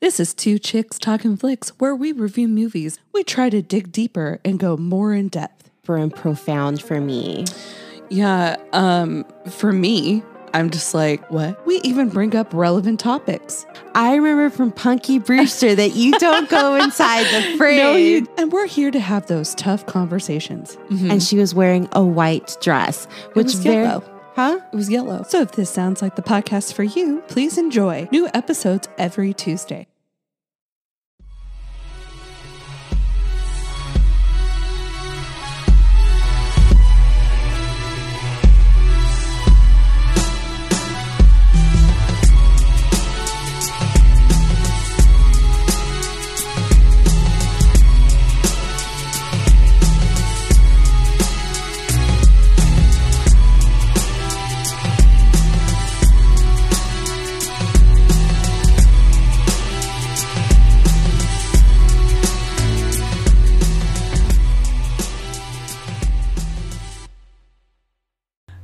[0.00, 3.00] This is Two Chicks Talking Flicks, where we review movies.
[3.12, 5.70] We try to dig deeper and go more in depth.
[5.82, 7.46] For and profound for me.
[8.08, 10.22] Yeah, um, for me,
[10.54, 11.66] I'm just like, what?
[11.66, 13.66] We even bring up relevant topics.
[13.96, 17.78] I remember from Punky Brewster that you don't go inside the fridge.
[17.78, 20.76] No, you, and we're here to have those tough conversations.
[20.90, 21.10] Mhm.
[21.10, 24.04] And she was wearing a white dress, which was very, yellow.
[24.36, 24.60] huh?
[24.72, 25.24] It was yellow.
[25.28, 29.87] So if this sounds like the podcast for you, please enjoy new episodes every Tuesday.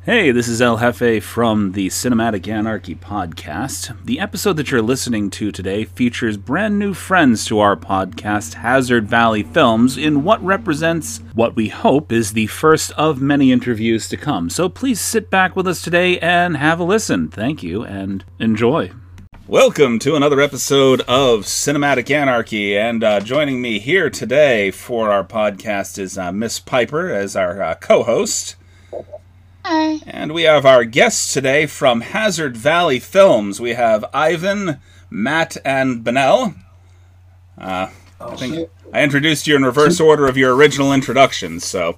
[0.06, 3.96] Hey, this is El Jefe from the Cinematic Anarchy podcast.
[4.04, 9.08] The episode that you're listening to today features brand new friends to our podcast, Hazard
[9.08, 14.18] Valley Films, in what represents what we hope is the first of many interviews to
[14.18, 14.50] come.
[14.50, 17.28] So please sit back with us today and have a listen.
[17.28, 18.92] Thank you and enjoy.
[19.46, 25.24] Welcome to another episode of Cinematic Anarchy, and uh, joining me here today for our
[25.24, 28.56] podcast is uh, Miss Piper as our uh, co-host.
[29.66, 30.00] Hi.
[30.06, 33.62] And we have our guests today from Hazard Valley Films.
[33.62, 36.54] We have Ivan, Matt, and Benel.
[37.56, 37.88] Uh,
[38.20, 41.96] I think I introduced you in reverse order of your original introductions, so.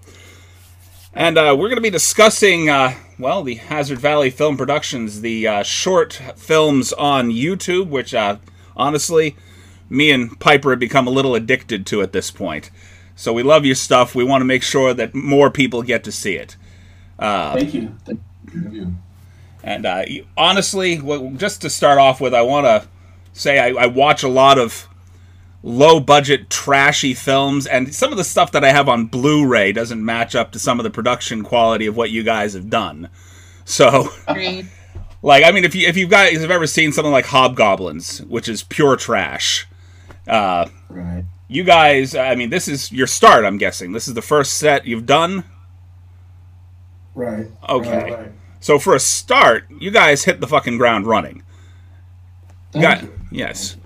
[1.12, 5.48] And uh, we're going to be discussing, uh, well, the Hazard Valley Film Productions, the
[5.48, 8.36] uh, short films on YouTube, which, uh,
[8.76, 9.34] honestly,
[9.90, 12.70] me and Piper have become a little addicted to at this point.
[13.16, 14.14] So we love your stuff.
[14.14, 16.56] We want to make sure that more people get to see it.
[17.18, 17.96] Thank you.
[18.04, 18.20] Thank
[18.72, 18.94] you.
[19.62, 20.04] And uh,
[20.36, 22.88] honestly, well, just to start off with, I want to
[23.32, 24.88] say I, I watch a lot of
[25.62, 29.72] low budget, trashy films, and some of the stuff that I have on Blu ray
[29.72, 33.08] doesn't match up to some of the production quality of what you guys have done.
[33.64, 34.68] So, Agreed.
[35.22, 38.48] like, I mean, if you if you guys have ever seen something like Hobgoblins, which
[38.48, 39.66] is pure trash,
[40.28, 41.24] uh, Right.
[41.48, 43.44] you guys, I mean, this is your start.
[43.44, 45.42] I'm guessing this is the first set you've done.
[47.16, 47.46] Right.
[47.68, 47.90] Okay.
[47.90, 48.32] Right, right.
[48.60, 51.42] So for a start, you guys hit the fucking ground running.
[52.72, 53.12] Thank Got you.
[53.32, 53.76] yes.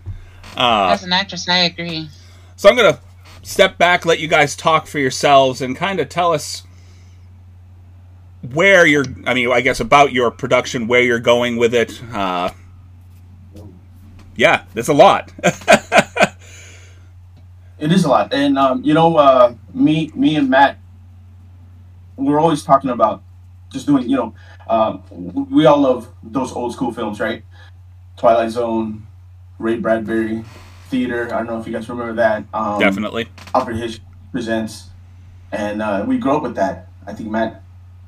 [0.56, 2.08] Uh, As an actress, I agree.
[2.56, 2.98] so I'm gonna
[3.42, 6.64] step back, let you guys talk for yourselves, and kind of tell us
[8.52, 9.04] where you're.
[9.26, 12.02] I mean, I guess about your production, where you're going with it.
[12.12, 12.50] Uh,
[14.34, 15.32] yeah, there's a lot.
[17.78, 20.76] It is a lot, and um, you know, uh, me, me and Matt,
[22.20, 23.22] we're always talking about
[23.70, 24.08] just doing.
[24.08, 24.34] You know,
[24.68, 27.42] um, we all love those old school films, right?
[28.16, 29.06] Twilight Zone,
[29.58, 30.44] Ray Bradbury,
[30.88, 31.26] theater.
[31.32, 32.44] I don't know if you guys remember that.
[32.52, 33.28] Um, Definitely.
[33.54, 34.90] Alfred Hitchcock presents,
[35.52, 36.88] and uh, we grew up with that.
[37.06, 37.62] I think Matt,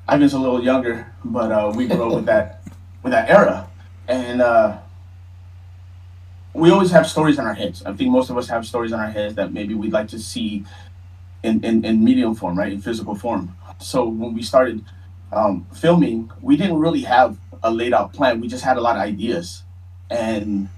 [0.07, 2.61] Ivan's a little younger, but uh, we grew up with that,
[3.03, 3.67] with that era,
[4.07, 4.77] and uh,
[6.53, 7.83] we always have stories in our heads.
[7.83, 10.19] I think most of us have stories in our heads that maybe we'd like to
[10.19, 10.65] see
[11.43, 13.55] in, in, in medium form, right, in physical form.
[13.79, 14.83] So when we started
[15.31, 18.39] um, filming, we didn't really have a laid out plan.
[18.41, 19.63] We just had a lot of ideas,
[20.09, 20.69] and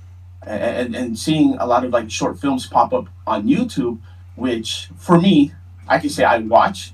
[0.43, 3.99] and and seeing a lot of like short films pop up on YouTube,
[4.35, 5.53] which for me,
[5.87, 6.93] I can say I watch.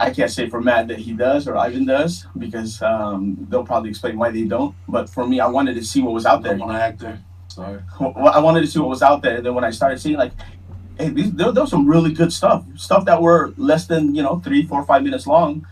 [0.00, 3.90] I can't say for Matt that he does or Ivan does because um, they'll probably
[3.90, 4.74] explain why they don't.
[4.88, 6.54] But for me, I wanted to see what was out there.
[6.54, 7.20] I'm an actor.
[7.46, 7.80] Sorry.
[8.00, 9.36] I wanted to see what was out there.
[9.36, 10.32] And then when I started seeing like,
[10.98, 14.22] hey, these, there, there was some really good stuff, stuff that were less than you
[14.22, 15.66] know three, four, five minutes long,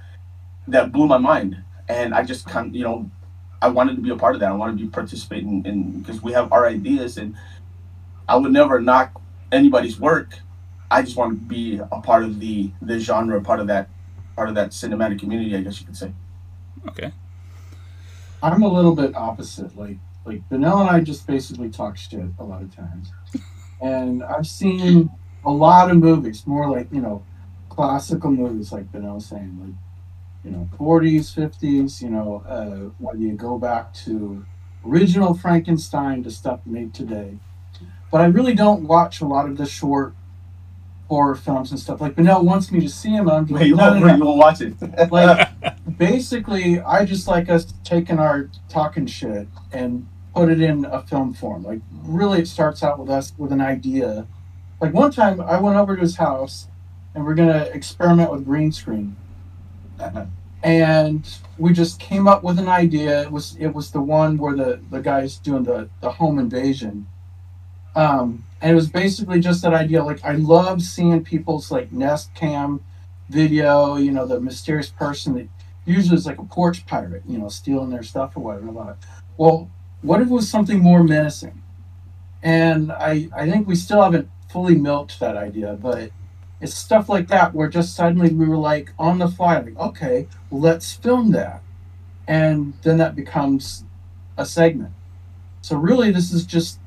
[0.68, 1.62] that blew my mind.
[1.88, 3.10] And I just kind of you know,
[3.60, 4.50] I wanted to be a part of that.
[4.50, 7.36] I wanted to be participating in because we have our ideas, and
[8.28, 9.20] I would never knock
[9.52, 10.38] anybody's work.
[10.90, 13.88] I just want to be a part of the the genre, part of that,
[14.36, 15.56] part of that cinematic community.
[15.56, 16.12] I guess you could say.
[16.88, 17.12] Okay.
[18.42, 19.76] I'm a little bit opposite.
[19.76, 23.12] Like like Benel and I just basically talk shit a lot of times.
[23.80, 25.10] And I've seen
[25.44, 27.24] a lot of movies, more like, you know,
[27.68, 29.74] classical movies like Benel was saying, like,
[30.44, 34.44] you know, 40s, 50s, you know, uh, whether you go back to
[34.86, 37.38] original Frankenstein to stuff made today.
[38.10, 40.14] But I really don't watch a lot of the short
[41.08, 42.00] horror films and stuff.
[42.00, 43.28] Like Benel wants me to see them.
[43.28, 44.14] I'm Wait, you no, no, no.
[44.16, 44.74] you won't watch it.
[45.10, 45.48] like
[46.00, 51.34] basically i just like us taking our talking shit and put it in a film
[51.34, 51.64] form.
[51.64, 54.26] Like really, it starts out with us with an idea.
[54.80, 56.68] Like one time, I went over to his house,
[57.14, 59.16] and we're gonna experiment with green screen,
[60.62, 61.28] and
[61.58, 63.22] we just came up with an idea.
[63.22, 67.06] It was it was the one where the the guy's doing the the home invasion.
[67.94, 70.04] Um, and it was basically just that idea.
[70.04, 72.80] Like I love seeing people's like Nest Cam
[73.28, 73.96] video.
[73.96, 75.48] You know, the mysterious person that
[75.86, 77.22] usually is like a porch pirate.
[77.26, 78.96] You know, stealing their stuff or whatever.
[79.36, 79.70] Well,
[80.02, 81.62] what if it was something more menacing?
[82.42, 86.10] And I I think we still haven't fully milked that idea, but
[86.60, 90.28] it's stuff like that where just suddenly we were like on the fly, like okay,
[90.50, 91.62] let's film that,
[92.28, 93.84] and then that becomes
[94.38, 94.94] a segment.
[95.62, 96.80] So really, this is just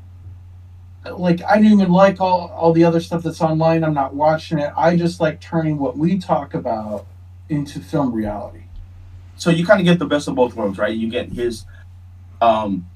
[1.18, 3.84] like I don't even like all all the other stuff that's online.
[3.84, 4.72] I'm not watching it.
[4.78, 7.08] I just like turning what we talk about
[7.50, 8.66] into film reality.
[9.36, 10.96] so you kind of get the best of both worlds, right?
[10.96, 11.66] You get his
[12.42, 12.88] um,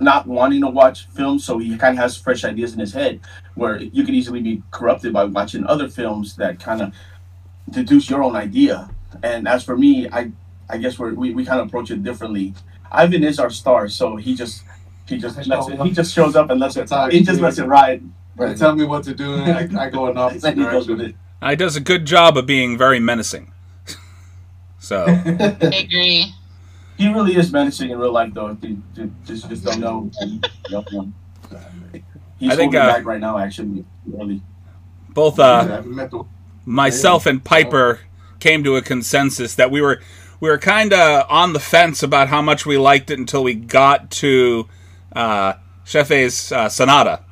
[0.00, 3.20] not wanting to watch films, so he kind of has fresh ideas in his head,
[3.54, 6.92] where you could easily be corrupted by watching other films that kind of
[7.70, 8.90] deduce your own idea.
[9.22, 10.32] And as for me, I
[10.68, 12.54] I guess we're, we we kind of approach it differently.
[12.90, 14.62] Ivan is our star, so he just
[15.08, 17.40] he just lets it, he just shows up and lets it That's how he just
[17.40, 18.02] lets it ride.
[18.36, 20.88] They tell me what to do, and I, I go in opposite Then he goes
[20.88, 21.18] with direction.
[21.40, 21.44] it.
[21.44, 23.52] Uh, he does a good job of being very menacing.
[24.78, 26.32] so I agree.
[26.96, 28.56] He really is menacing in real life, though.
[28.62, 30.10] You, you just just don't know.
[30.70, 31.12] Don't know.
[32.38, 33.84] He's I think, holding uh, back right now, actually.
[34.06, 34.42] Really.
[35.10, 36.24] both uh, haven't met the-
[36.64, 38.00] myself and Piper
[38.40, 40.00] came to a consensus that we were
[40.40, 43.54] we were kind of on the fence about how much we liked it until we
[43.54, 44.68] got to
[45.14, 45.54] uh,
[45.84, 47.22] Chefe's uh, Sonata,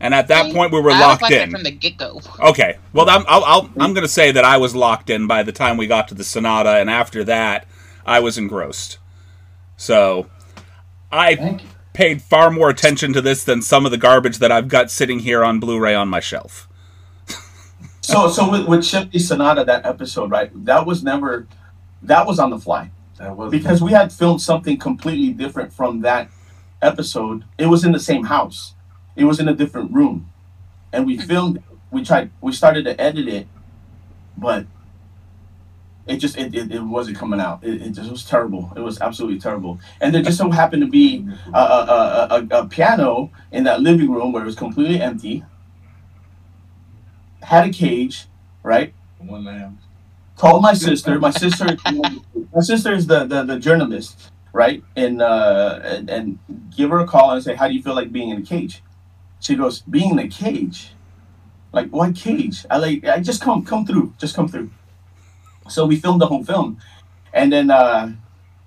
[0.00, 1.50] and at that point we were I was locked like that in.
[1.52, 2.20] from the get go.
[2.40, 2.78] Okay.
[2.92, 5.52] Well, I'm, I'll, I'll, I'm going to say that I was locked in by the
[5.52, 7.68] time we got to the Sonata, and after that,
[8.06, 8.98] I was engrossed.
[9.76, 10.26] So,
[11.10, 11.60] I
[11.92, 15.20] paid far more attention to this than some of the garbage that I've got sitting
[15.20, 16.68] here on Blu-ray on my shelf.
[18.04, 20.50] So, so with, with Shifty Sonata, that episode, right?
[20.64, 21.46] That was never,
[22.02, 26.00] that was on the fly That was because we had filmed something completely different from
[26.00, 26.28] that
[26.82, 27.44] episode.
[27.58, 28.74] It was in the same house.
[29.14, 30.30] It was in a different room,
[30.92, 31.22] and we hmm.
[31.22, 31.62] filmed.
[31.92, 32.30] We tried.
[32.40, 33.46] We started to edit it,
[34.36, 34.66] but
[36.06, 37.64] it just it, it, it wasn't coming out.
[37.64, 38.72] It, it just was terrible.
[38.76, 39.80] It was absolutely terrible.
[40.00, 43.80] And there just so happened to be a, a, a, a, a piano in that
[43.82, 45.44] living room where it was completely empty.
[47.42, 48.26] Had a cage,
[48.62, 48.94] right?
[49.20, 49.78] one lamb.
[50.36, 51.18] Called my sister.
[51.20, 51.76] My sister,
[52.54, 54.82] my sister is the, the, the journalist, right?
[54.96, 56.38] And, uh, and and
[56.76, 58.82] give her a call and say, "How do you feel like being in a cage?"
[59.40, 60.94] She goes, "Being in a cage,
[61.72, 62.66] like why cage?
[62.70, 64.70] I like I just come come through, just come through."
[65.68, 66.78] So we filmed the whole film,
[67.32, 68.12] and then uh,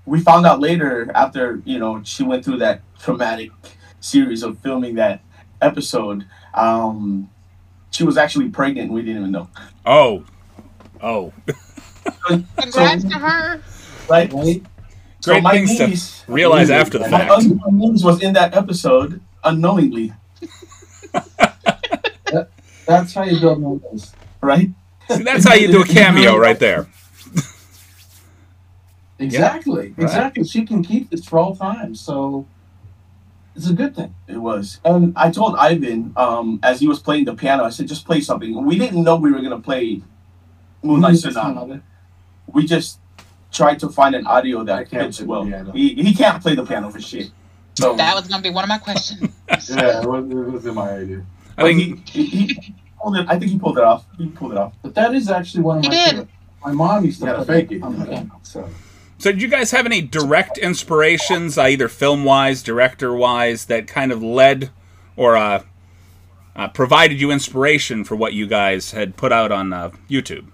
[0.06, 3.52] we found out later after you know she went through that traumatic
[4.00, 5.22] series of filming that
[5.62, 6.26] episode.
[6.54, 7.30] Um,
[7.92, 8.92] she was actually pregnant.
[8.92, 9.50] We didn't even know,
[9.86, 10.26] Oh,
[11.02, 11.34] oh,
[12.58, 13.62] Congrats to her.
[14.10, 14.32] right?
[14.34, 14.64] Right?
[15.22, 17.32] So Great my things to niece, realize after the my fact.
[17.32, 20.14] ugly niece was in that episode unknowingly,
[22.88, 24.14] That's how you build memories.
[24.42, 24.70] right?
[25.10, 26.88] See, that's how you do a cameo right there.
[29.18, 29.94] Exactly.
[29.98, 30.44] Exactly.
[30.44, 31.96] She can keep this for all time.
[31.96, 32.46] So
[33.56, 34.14] it's a good thing.
[34.28, 34.82] It was.
[34.84, 38.20] And I told Ivan, um, as he was playing the piano, I said, just play
[38.20, 38.66] something.
[38.66, 40.02] We didn't know we were going to play
[40.84, 41.82] Moonlight Sonata.
[42.48, 43.00] We just
[43.52, 45.46] tried to find an audio that fits well.
[45.72, 47.32] He, he can't play the piano for shit.
[47.76, 49.30] So That was gonna be one of my questions.
[49.70, 51.26] Yeah, it was, it was in my idea.
[51.58, 54.06] I think he, he, he pulled it, I think he pulled it off.
[54.18, 54.74] He pulled it off.
[54.84, 56.10] But that is actually one of He my did.
[56.12, 56.30] favorite.
[56.66, 57.84] My mom used to You gotta fake it.
[57.84, 58.30] on the.
[58.44, 58.70] So
[59.20, 63.88] So, did you guys have any direct inspirations, uh, either film wise, director wise, that
[63.88, 64.72] kind of led
[65.18, 65.64] or uh,
[66.56, 70.48] uh, provided you inspiration for what you guys had put out on uh, YouTube?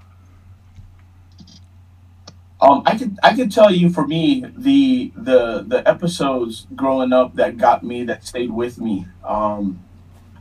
[2.61, 7.35] Um, I could I could tell you for me the the the episodes growing up
[7.35, 9.07] that got me that stayed with me.
[9.23, 9.81] Um,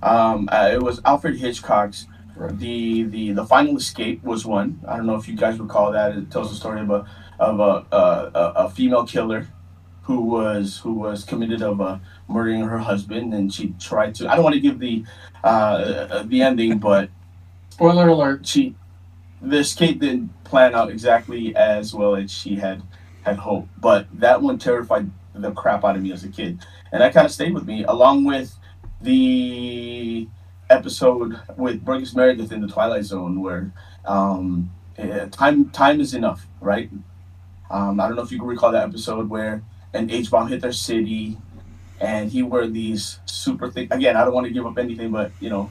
[0.02, 2.06] um, uh, it was Alfred Hitchcock's
[2.52, 4.80] the the the Final Escape was one.
[4.88, 6.16] I don't know if you guys recall that.
[6.16, 7.06] It tells the story of a
[7.38, 9.48] of a a, a, a female killer
[10.02, 14.28] who was who was committed of uh, murdering her husband, and she tried to.
[14.28, 15.04] I don't want to give the
[15.44, 17.10] uh, uh, the ending, but
[17.70, 18.46] spoiler alert.
[18.46, 18.74] she
[19.42, 22.82] the escape didn't plan out exactly as well as she had
[23.22, 26.58] had hoped but that one terrified the crap out of me as a kid
[26.92, 28.58] and that kind of stayed with me along with
[29.00, 30.28] the
[30.68, 33.72] episode with Burgess Meredith in the Twilight Zone where
[34.04, 36.90] um, eh, time time is enough right
[37.70, 39.62] um, I don't know if you can recall that episode where
[39.94, 41.36] an H bomb hit their city,
[42.00, 43.92] and he wore these super thick.
[43.94, 45.70] Again, I don't want to give up anything, but you know,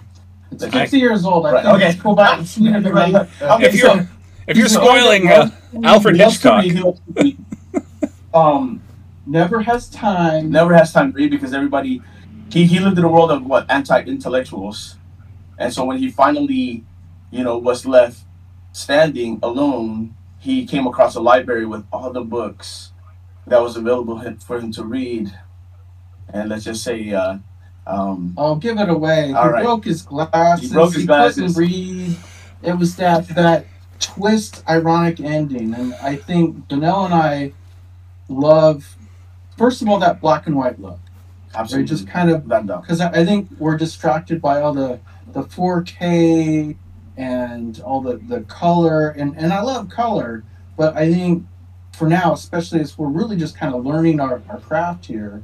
[0.51, 1.45] It's the- 50 years old.
[1.45, 1.89] I Right, think okay.
[1.89, 3.13] it's cool back and see it Right.
[3.15, 4.07] Okay, If you're so-
[4.47, 5.49] if you're he's spoiling uh,
[5.83, 7.37] Alfred He loves to Hitchcock, read, he loves to read.
[8.33, 8.81] um,
[9.25, 10.49] never has time.
[10.51, 12.01] never has time to read because everybody
[12.51, 14.95] he, he lived in a world of what anti-intellectuals
[15.57, 16.83] and so when he finally
[17.31, 18.21] you know was left
[18.71, 22.91] standing alone he came across a library with all the books
[23.47, 25.31] that was available for him to read
[26.31, 27.37] and let's just say uh,
[27.89, 29.27] um, I'll give it away.
[29.27, 29.63] He right.
[29.63, 30.69] broke his glasses.
[30.69, 31.55] He broke his glasses.
[31.55, 32.17] couldn't read.
[32.61, 33.65] It was that that
[33.99, 37.53] twist, ironic ending, and I think Danelle and I
[38.27, 38.95] love.
[39.57, 40.99] First of all, that black and white look.
[41.55, 44.99] Absolutely just kind of because I, I think we're distracted by all the
[45.33, 46.75] the 4K
[47.17, 50.43] and all the the color and and I love color,
[50.77, 51.45] but I think
[51.93, 55.43] for now, especially as we're really just kind of learning our, our craft here,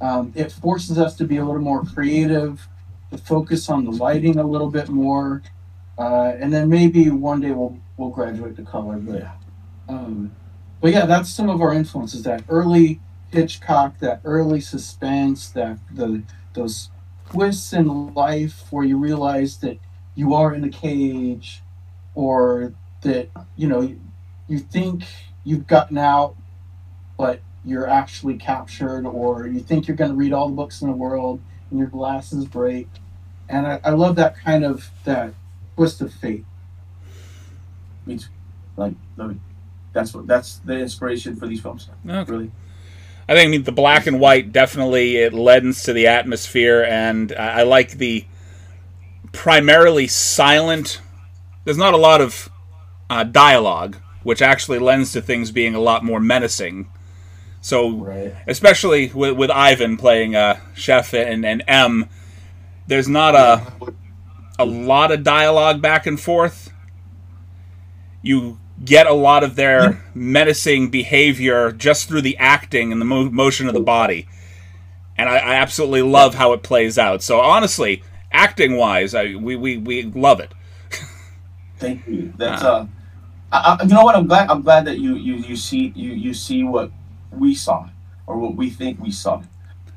[0.00, 2.68] um, it forces us to be a little more creative,
[3.10, 5.42] to focus on the lighting a little bit more,
[5.98, 8.96] uh, and then maybe one day we'll we'll graduate to color.
[8.96, 9.30] But Yeah.
[9.88, 10.32] um,
[10.80, 12.24] but yeah, that's some of our influences.
[12.24, 16.22] That early Hitchcock, that early suspense, that the
[16.54, 16.90] those
[17.30, 19.78] twists in life where you realize that
[20.14, 21.62] you are in a cage,
[22.14, 24.00] or that you know you,
[24.48, 25.04] you think
[25.44, 26.36] you've gotten out,
[27.18, 30.88] but you're actually captured, or you think you're going to read all the books in
[30.88, 31.40] the world
[31.70, 32.88] and your glasses break.
[33.48, 35.34] And I, I love that kind of that
[35.74, 36.44] twist of fate.
[38.76, 39.36] like love it.
[39.92, 42.30] that's what that's the inspiration for these films Okay.
[42.30, 42.50] really
[43.28, 47.62] I think the black and white definitely it lends to the atmosphere, and I I
[47.62, 48.24] like the
[49.32, 51.00] primarily silent.
[51.64, 52.48] There's not a lot of
[53.10, 56.88] uh, dialogue, which actually lends to things being a lot more menacing.
[57.60, 62.08] So, right especially with, with Ivan playing uh, Chef and, and M,
[62.86, 63.72] there's not a
[64.58, 66.72] a lot of dialogue back and forth.
[68.22, 73.30] You get a lot of their menacing behavior just through the acting and the mo-
[73.30, 74.28] motion of the body,
[75.16, 77.22] and I, I absolutely love how it plays out.
[77.22, 78.02] So honestly,
[78.32, 80.52] acting wise, I, we, we we love it.
[81.78, 82.32] Thank you.
[82.36, 82.86] That's uh,
[83.52, 84.16] I, I, you know what?
[84.16, 84.50] I'm glad.
[84.50, 86.90] I'm glad that you you you see you you see what
[87.30, 87.88] we saw
[88.26, 89.42] or what we think we saw.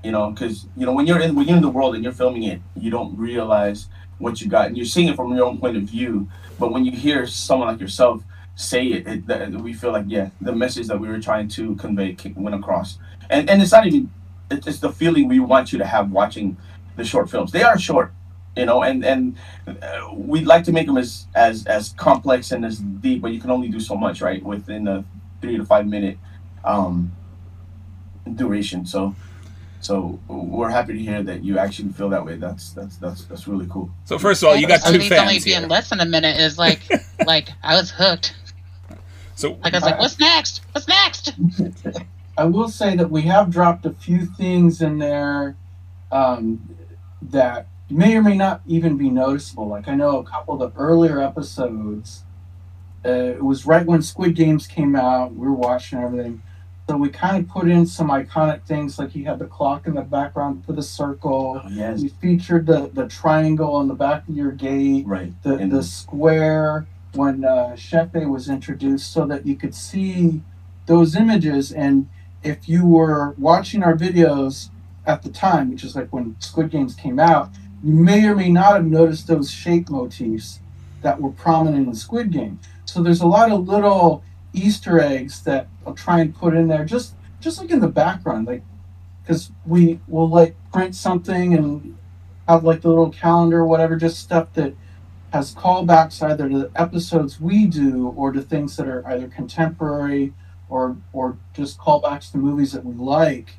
[0.03, 2.13] You know, because you know when you're in when you're in the world and you're
[2.13, 5.57] filming it, you don't realize what you got, and you're seeing it from your own
[5.57, 6.29] point of view.
[6.57, 8.23] But when you hear someone like yourself
[8.59, 11.75] say it, it that, we feel like yeah, the message that we were trying to
[11.75, 12.97] convey went across.
[13.29, 14.11] And and it's not even
[14.51, 16.57] it's just the feeling we want you to have watching
[16.97, 17.51] the short films.
[17.51, 18.11] They are short,
[18.57, 19.37] you know, and and
[19.67, 23.39] uh, we'd like to make them as as as complex and as deep, but you
[23.39, 25.05] can only do so much, right, within a
[25.41, 26.17] three to five minute
[26.65, 27.13] um,
[28.35, 28.85] duration.
[28.85, 29.15] So,
[29.79, 32.35] so we're happy to hear that you actually feel that way.
[32.35, 33.89] That's that's that's that's really cool.
[34.03, 35.67] So first of all, you got At two least only fans being here.
[35.69, 36.81] less than a minute is like,
[37.25, 38.35] like I was hooked.
[39.39, 40.61] So Like I was like, what's next?
[40.73, 41.33] What's next?
[42.37, 45.55] I will say that we have dropped a few things in there
[46.11, 46.75] um,
[47.21, 49.69] that may or may not even be noticeable.
[49.69, 52.23] Like I know a couple of the earlier episodes,
[53.05, 55.33] uh, it was right when Squid Games came out.
[55.33, 56.41] We were watching everything,
[56.89, 59.93] so we kind of put in some iconic things, like you had the clock in
[59.93, 61.61] the background for the circle.
[61.63, 65.31] Oh, yes, You featured the the triangle on the back of your gate right.
[65.43, 66.87] the, And- the square
[67.19, 70.41] when uh, Shefe was introduced so that you could see
[70.85, 71.71] those images.
[71.71, 72.09] And
[72.41, 74.69] if you were watching our videos
[75.05, 77.49] at the time, which is like when Squid Games came out,
[77.83, 80.59] you may or may not have noticed those shape motifs
[81.01, 82.59] that were prominent in Squid Game.
[82.85, 84.23] So there's a lot of little
[84.53, 88.47] Easter eggs that I'll try and put in there, just just like in the background,
[88.47, 88.63] like
[89.21, 91.97] because we will like print something and
[92.47, 94.73] have like the little calendar or whatever, just stuff that
[95.33, 100.33] has callbacks either to the episodes we do or to things that are either contemporary
[100.69, 103.57] or or just callbacks to movies that we like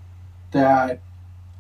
[0.53, 1.01] that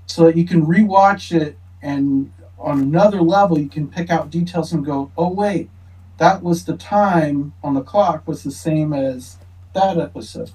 [0.07, 4.73] so that you can rewatch it and on another level you can pick out details
[4.73, 5.71] and go oh wait
[6.19, 9.39] that was the time on the clock was the same as
[9.75, 10.51] that episode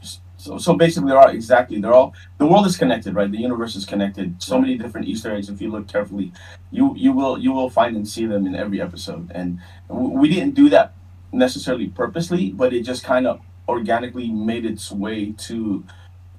[0.45, 1.81] So, so basically, they're all exactly.
[1.81, 2.13] They're all.
[2.37, 3.31] The world is connected, right?
[3.31, 4.43] The universe is connected.
[4.43, 5.49] So many different Easter eggs.
[5.49, 6.33] If you look carefully,
[6.69, 9.31] you you will you will find and see them in every episode.
[9.33, 9.59] And
[9.89, 10.93] we didn't do that
[11.31, 15.83] necessarily purposely, but it just kind of organically made its way to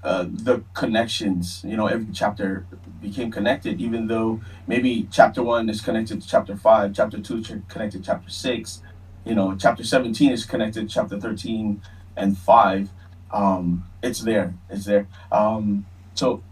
[0.05, 1.63] uh, the connections.
[1.65, 2.65] You know, every chapter
[3.03, 8.05] became connected, even though maybe chapter one is connected to chapter five, chapter two connected
[8.05, 8.83] to chapter six.
[9.25, 11.83] You know, chapter seventeen is connected to chapter thirteen
[12.17, 12.91] and five
[13.33, 14.55] um, it's there.
[14.71, 15.07] It's there.
[15.33, 15.85] Um,
[16.15, 16.43] So,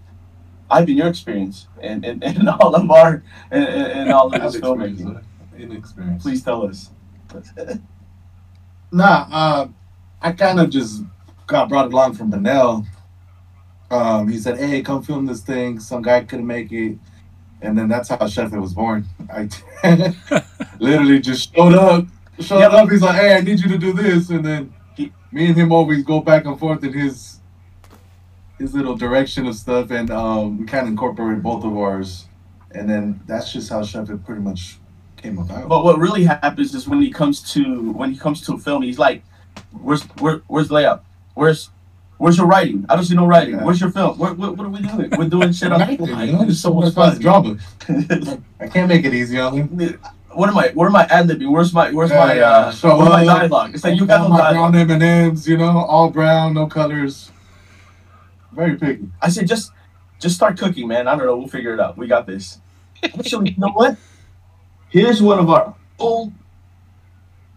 [0.71, 4.57] Ivan your experience and, and, and all of our and, and and all of this
[4.61, 5.15] filmmaking.
[5.15, 5.21] huh?
[5.59, 6.23] Inexperience.
[6.23, 6.91] Please tell us.
[8.93, 9.69] Nah, uh,
[10.23, 11.03] I kind of just
[11.47, 12.87] got brought along from Benel.
[13.91, 16.97] Um, he said, "Hey, come film this thing." Some guy couldn't make it,
[17.61, 19.07] and then that's how Chef It was born.
[19.33, 19.49] I
[20.79, 22.07] literally just showed up.
[22.41, 22.69] Showed Yeah.
[22.69, 22.89] up.
[22.91, 25.73] He's like, "Hey, I need you to do this," and then He- me and him
[25.73, 27.41] always go back and forth in his
[28.59, 32.27] his little direction of stuff, and um, we kind of incorporate both of ours,
[32.73, 34.79] and then that's just how Chef It pretty much
[35.17, 35.69] came about.
[35.69, 38.83] But what really happens is when he comes to when he comes to a film,
[38.83, 39.23] he's like,
[39.73, 41.05] "Where's where, where's layout?
[41.35, 41.71] Where's
[42.19, 42.87] where's your writing?
[42.89, 43.57] I don't see no writing.
[43.57, 43.65] Yeah.
[43.65, 44.17] Where's your film?
[44.19, 45.11] What, what, what are we doing?
[45.19, 46.25] We're doing shit on the Nothing, fly.
[46.25, 47.57] you know, It's so much fun drama.
[48.61, 49.99] I can't make it easy on him.
[50.35, 50.71] What am I?
[50.75, 51.49] Where am I ad libbing?
[51.53, 53.73] Where's my where's my uh show where's my dialogue?
[53.73, 54.73] It's like you got All no dialogue.
[54.73, 57.31] brown M and M's, you know, all brown, no colors.
[58.55, 59.09] Very picky.
[59.21, 59.73] I said just
[60.21, 61.09] just start cooking, man.
[61.09, 61.37] I don't know.
[61.37, 61.97] We'll figure it out.
[61.97, 62.59] We got this.
[63.03, 63.97] Actually, you know what?
[64.89, 66.33] Here's one of our old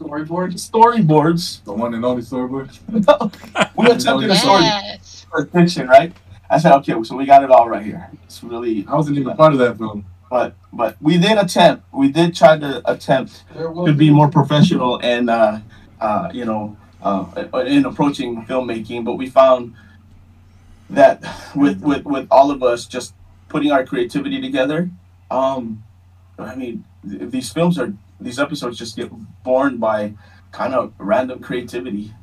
[0.01, 0.69] storyboards.
[0.69, 1.63] storyboards.
[1.63, 2.69] The one and only storyboard.
[3.77, 5.25] we attempted a story Yes.
[5.29, 6.13] for fiction, right?
[6.49, 8.09] I said, okay, so we got it all right here.
[8.23, 10.05] It's really, I wasn't even part of that film.
[10.29, 11.83] but but we did attempt.
[11.93, 15.59] We did try to attempt to be more professional and uh,
[16.01, 17.25] uh, you know uh,
[17.65, 19.73] in approaching filmmaking, but we found
[20.89, 21.21] that
[21.55, 23.13] with with with all of us just
[23.49, 24.89] putting our creativity together,
[25.31, 25.83] um,
[26.37, 29.11] I mean, th- these films are these episodes just get
[29.43, 30.13] born by
[30.51, 32.13] kind of random creativity.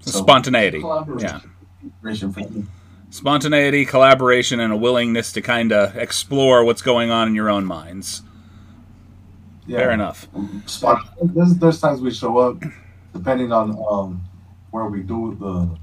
[0.00, 0.80] So, Spontaneity.
[0.80, 1.28] Collaboration.
[1.28, 1.40] Yeah.
[1.82, 2.64] inspiration for me.
[3.10, 7.64] Spontaneity, collaboration, and a willingness to kind of explore what's going on in your own
[7.64, 8.22] minds.
[9.66, 9.78] Yeah.
[9.78, 10.28] Fair enough.
[10.66, 12.62] Spot- There's, there's times we show up,
[13.12, 14.22] depending on um
[14.70, 15.76] where we do the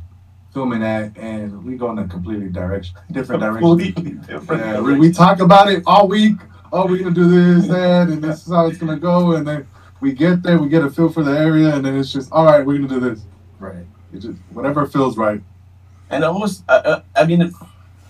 [0.55, 3.67] filming at, and we go in a completely direction, different direction.
[3.67, 4.61] completely different.
[4.63, 6.37] Yeah, we, we talk about it all week.
[6.71, 9.33] Oh, we're gonna do this, that, and this is how it's gonna go.
[9.33, 9.67] And then
[9.99, 12.45] we get there, we get a feel for the area, and then it's just all
[12.45, 12.65] right.
[12.65, 13.21] We're gonna do this.
[13.59, 13.85] Right.
[14.13, 15.41] It just whatever feels right.
[16.09, 17.51] and almost uh, uh, i mean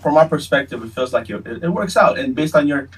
[0.00, 2.88] from my perspective it feels like it, it works out and based on your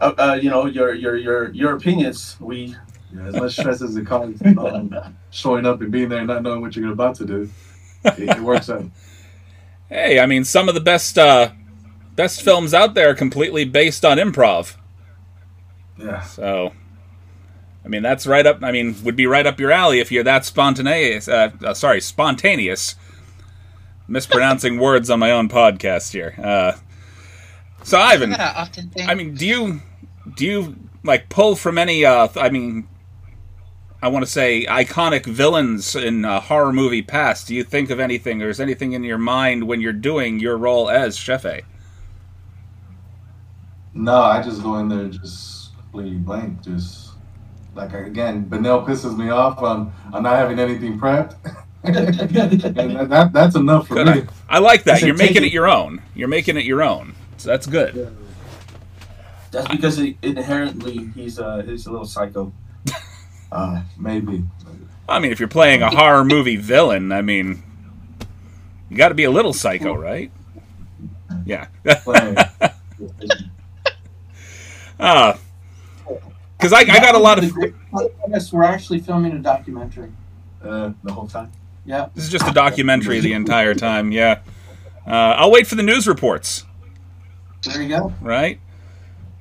[0.00, 2.74] uh, uh, you know your your your your opinions we
[3.14, 4.94] Yeah, as much stress as it causes um,
[5.30, 7.50] showing up and being there and not knowing what you're about to do,
[8.04, 8.84] it, it works out.
[9.90, 11.50] Hey, I mean, some of the best uh,
[12.14, 14.76] best films out there are completely based on improv.
[15.96, 16.20] Yeah.
[16.20, 16.74] So,
[17.86, 18.62] I mean, that's right up.
[18.62, 21.26] I mean, would be right up your alley if you're that spontaneous.
[21.26, 22.96] Uh, uh, sorry, spontaneous.
[24.08, 26.34] Mispronouncing words on my own podcast here.
[26.36, 26.72] Uh,
[27.82, 29.08] so, Ivan, What I often think.
[29.08, 29.80] I mean, do you
[30.36, 32.04] do you like pull from any?
[32.04, 32.86] Uh, I mean,
[34.00, 37.48] I want to say iconic villains in uh, horror movie past.
[37.48, 40.56] Do you think of anything, or is anything in your mind when you're doing your
[40.56, 41.62] role as Chefe?
[43.94, 46.62] No, I just go in there just completely blank.
[46.62, 47.10] Just
[47.74, 51.34] like again, Benel pisses me off on on not having anything prepped.
[51.84, 54.06] and that, that- that's enough for Good.
[54.06, 54.22] me.
[54.48, 55.02] I, I like that.
[55.02, 55.46] You're making it.
[55.46, 56.02] it your own.
[56.14, 57.14] You're making it your own.
[57.38, 58.14] So that's good.
[59.50, 62.52] that's because he, inherently he's uh he's a little psycho
[63.52, 64.44] uh Maybe.
[65.08, 67.62] I mean, if you're playing a horror movie villain, I mean,
[68.90, 70.30] you got to be a little psycho, right?
[71.46, 71.66] Yeah.
[72.04, 72.36] Playing.
[75.00, 75.36] Uh,
[76.56, 77.56] because I, I got a lot of.
[78.28, 80.10] Yes, we're actually filming a documentary.
[80.60, 81.52] Uh, the whole time
[81.84, 82.08] Yeah.
[82.16, 84.10] This is just a documentary the entire time.
[84.10, 84.40] Yeah.
[85.06, 86.64] Uh, I'll wait for the news reports.
[87.62, 88.12] There you go.
[88.20, 88.58] Right.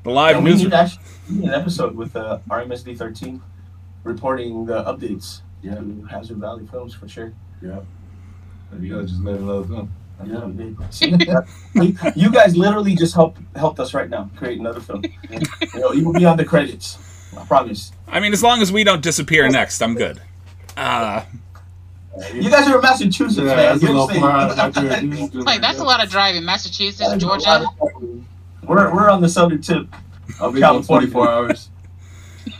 [0.03, 0.63] The live and we news.
[0.63, 3.41] need actually we need an episode with uh rmsd 13
[4.03, 5.75] reporting the updates Yeah.
[5.75, 7.79] to hazard valley films for sure yeah.
[8.79, 9.93] You gotta just let another film.
[10.25, 10.77] Yeah, we did.
[10.93, 11.15] See,
[11.75, 15.03] we- you guys literally just helped helped us right now create another film.
[15.29, 15.39] You
[15.79, 16.97] know, you will be on the credits.
[17.37, 17.91] I promise.
[18.07, 20.19] I mean, as long as we don't disappear next, I'm good.
[20.75, 21.23] Uh,
[22.33, 23.55] You guys are in Massachusetts, Yeah, man.
[23.57, 24.19] that's a You're little safe.
[24.19, 25.01] far out out there.
[25.01, 26.43] Just- like that's a lot of driving.
[26.43, 27.67] Massachusetts, Georgia.
[28.63, 29.87] We're we're on the southern tip
[30.41, 31.07] I'll of be gone California.
[31.09, 31.69] 24 hours.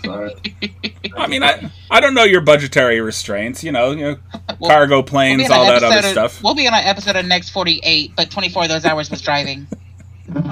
[0.03, 0.33] Sorry.
[1.17, 3.63] I mean, I I don't know your budgetary restraints.
[3.63, 4.17] You know, you know,
[4.59, 6.43] Well, cargo We'll planes, be, on all that other of- stuff.
[6.43, 9.67] we'll be on an episode of next 48, but 24 of those hours was driving.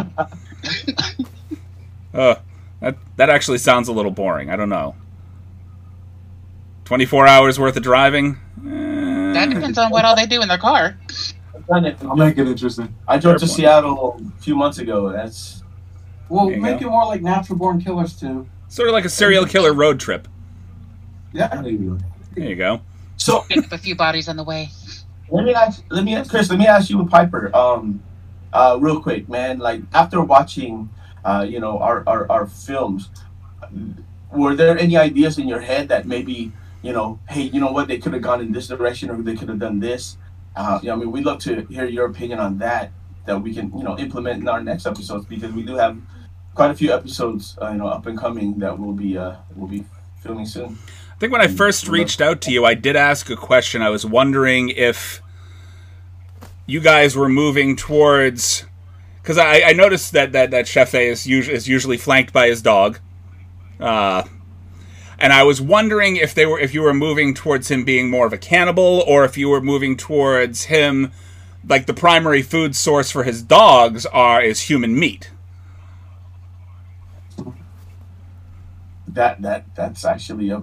[2.13, 2.35] Uh,
[2.79, 4.49] that that actually sounds a little boring.
[4.49, 4.95] I don't know.
[6.85, 8.37] Twenty four hours worth of driving.
[8.65, 10.97] Eh, That depends on what all they do in their car.
[11.69, 12.95] I'll make it interesting.
[13.07, 15.11] I drove to Seattle a few months ago.
[15.11, 15.61] That's
[16.29, 16.87] We'll make go.
[16.87, 18.47] it more like Natural Born Killers too.
[18.67, 20.27] Sort of like a serial killer road trip.
[21.33, 21.59] Yeah.
[21.61, 21.91] Maybe.
[22.33, 22.81] There you go.
[23.17, 23.41] so.
[23.41, 24.69] Pick up a few bodies on the way.
[25.29, 25.83] Let me ask.
[25.89, 26.49] Let me ask Chris.
[26.49, 27.55] Let me ask you, with Piper.
[27.55, 28.03] Um,
[28.53, 29.59] uh, real quick, man.
[29.59, 30.89] Like after watching,
[31.23, 33.09] uh, you know, our, our our films,
[34.31, 36.51] were there any ideas in your head that maybe
[36.83, 39.35] you know, hey, you know what, they could have gone in this direction or they
[39.35, 40.17] could have done this?
[40.55, 42.91] Uh, you know, I mean, we'd love to hear your opinion on that
[43.25, 45.97] that we can you know implement in our next episodes because we do have
[46.55, 49.67] quite a few episodes, uh, you know, up and coming that we'll be uh, will
[49.67, 49.85] be
[50.21, 50.77] filming soon.
[51.13, 53.81] I think when I first reached out to you, I did ask a question.
[53.81, 55.21] I was wondering if
[56.65, 58.65] you guys were moving towards
[59.21, 62.47] because I, I noticed that that that Chef A is usually is usually flanked by
[62.47, 62.99] his dog,
[63.79, 64.23] uh,
[65.19, 68.25] and I was wondering if they were if you were moving towards him being more
[68.25, 71.11] of a cannibal or if you were moving towards him
[71.67, 75.31] like the primary food source for his dogs are is human meat.
[79.15, 80.61] That that that's actually a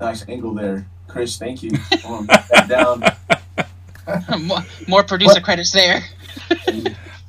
[0.00, 1.36] nice angle there, Chris.
[1.36, 1.70] Thank you.
[2.06, 2.28] Um,
[2.68, 3.02] down.
[4.40, 6.00] more, more producer credits there.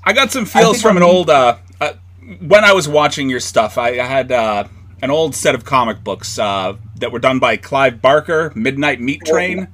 [0.04, 1.30] I got some feels from an I'm- old.
[1.30, 1.94] Uh, uh,
[2.40, 4.66] when I was watching your stuff, I, I had uh,
[5.02, 9.22] an old set of comic books uh, that were done by Clive Barker, Midnight Meat
[9.26, 9.68] Train.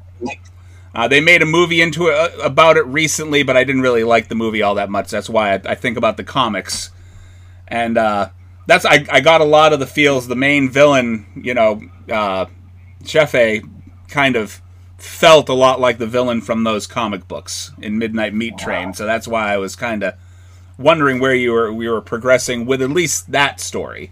[0.95, 4.03] Uh, they made a movie into it, uh, about it recently, but I didn't really
[4.03, 5.09] like the movie all that much.
[5.09, 6.91] That's why I, I think about the comics,
[7.67, 8.29] and uh,
[8.65, 10.27] that's I, I got a lot of the feels.
[10.27, 12.45] The main villain, you know, uh,
[13.05, 13.61] Chef A,
[14.07, 14.61] kind of
[14.97, 18.93] felt a lot like the villain from those comic books in Midnight Meat Train.
[18.93, 20.15] So that's why I was kind of
[20.77, 24.11] wondering where you were we were progressing with at least that story.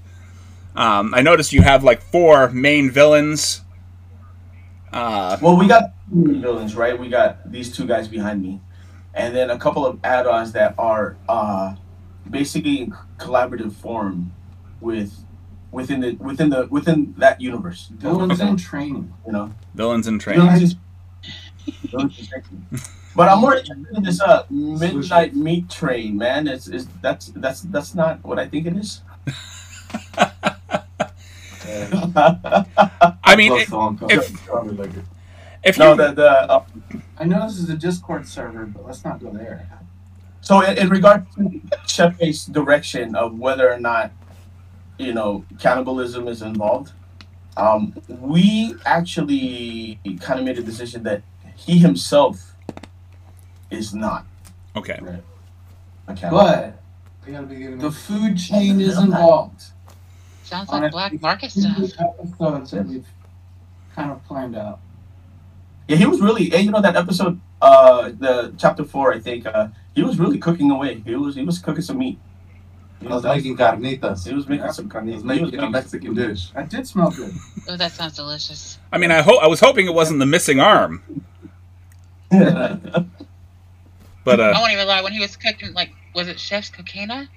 [0.75, 3.61] Um, I noticed you have like four main villains.
[4.91, 6.97] Uh, Well, we got villains, right?
[6.97, 8.59] We got these two guys behind me,
[9.13, 11.75] and then a couple of add-ons that are uh,
[12.29, 14.33] basically in collaborative form
[14.81, 15.23] with
[15.71, 17.89] within the within the within that universe.
[17.93, 19.13] Villains in training.
[19.25, 20.41] You know, villains in training.
[20.47, 22.65] Villains is- training.
[23.13, 26.47] But I'm more interested in this uh midnight meat train, man.
[26.47, 29.01] It's, it's that's that's that's not what I think it is.
[33.23, 34.89] I mean, Plus it- the if- Probably
[35.63, 36.63] if you no, the the uh,
[37.19, 39.67] I know this is a Discord server, but let's not go there.
[40.41, 44.11] So in, in regard to Chef A's direction of whether or not,
[45.01, 46.91] you know, cannibalism is involved,
[47.57, 51.21] um, we actually kind of made a decision that
[51.55, 52.55] he himself
[53.69, 54.25] is not
[54.75, 54.99] okay,
[56.07, 56.37] a cannibal.
[56.39, 56.81] But
[57.25, 59.63] We gotta be getting the food chain is involved.
[60.43, 61.99] Sounds like a- black market Two stuff.
[62.19, 63.07] episodes that we've
[63.95, 64.79] kind of planned out.
[65.87, 69.45] yeah, he was really, and you know that episode, uh, the chapter four, I think,
[69.45, 70.99] uh, he was really cooking away.
[71.05, 72.17] He was he was cooking some meat.
[73.01, 74.27] He I was was, making carnitas.
[74.27, 75.05] he was making some He carne.
[75.07, 76.51] was He was making a making Mexican dish.
[76.51, 77.33] That did smell good.
[77.67, 78.77] Oh, that sounds delicious.
[78.91, 81.01] I mean, I hope I was hoping it wasn't the missing arm,
[82.29, 82.39] but
[84.39, 85.01] I uh, won't even lie.
[85.01, 87.27] When he was cooking, like, was it Chef's Cocina?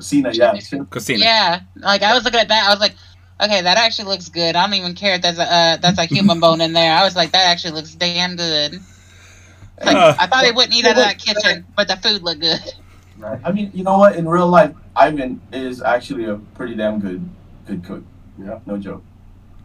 [0.00, 0.58] Cena, yeah.
[0.88, 1.20] Christina.
[1.20, 1.60] Yeah.
[1.76, 2.66] Like, I was looking at that.
[2.66, 2.94] I was like,
[3.40, 4.56] okay, that actually looks good.
[4.56, 6.92] I don't even care if there's a uh, that's a human bone in there.
[6.92, 8.80] I was like, that actually looks damn good.
[9.84, 10.14] Like, Uh.
[10.18, 12.60] I thought they wouldn't eat out of that kitchen, but the food looked good.
[13.20, 13.40] Right.
[13.44, 14.16] I mean, you know what?
[14.16, 17.28] In real life, Ivan is actually a pretty damn good
[17.66, 18.02] good cook.
[18.42, 18.60] Yeah.
[18.66, 19.04] No joke.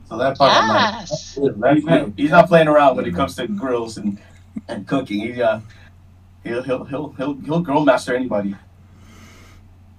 [0.09, 3.35] So that part I'm like, that's He's not, he's not playing around when it comes
[3.37, 4.19] to grills and,
[4.67, 5.19] and cooking.
[5.33, 5.61] He uh,
[6.43, 8.55] he'll he'll he'll he'll he'll grill master anybody.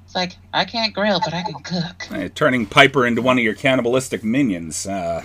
[0.05, 2.13] It's like, I can't grill, but I can cook.
[2.13, 4.87] Uh, turning Piper into one of your cannibalistic minions.
[4.87, 5.25] Uh,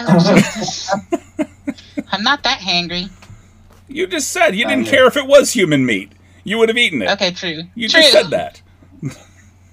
[0.00, 0.42] Oh,
[2.12, 3.10] I'm not that hangry.
[3.88, 6.12] you just said you didn't care if it was human meat.
[6.48, 7.10] You would have eaten it.
[7.10, 7.62] Okay, true.
[7.74, 8.00] You true.
[8.00, 8.62] just said that.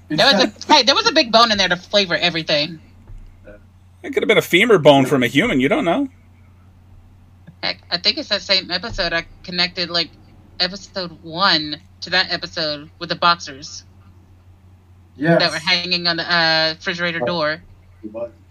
[0.09, 2.79] There was a hey, there was a big bone in there to flavor everything.
[4.03, 5.59] It could have been a femur bone from a human.
[5.59, 6.09] You don't know.
[7.63, 9.13] Heck, I think it's that same episode.
[9.13, 10.11] I connected like
[10.59, 13.83] episode one to that episode with the boxers
[15.15, 15.39] yes.
[15.39, 17.63] that were hanging on the uh, refrigerator door.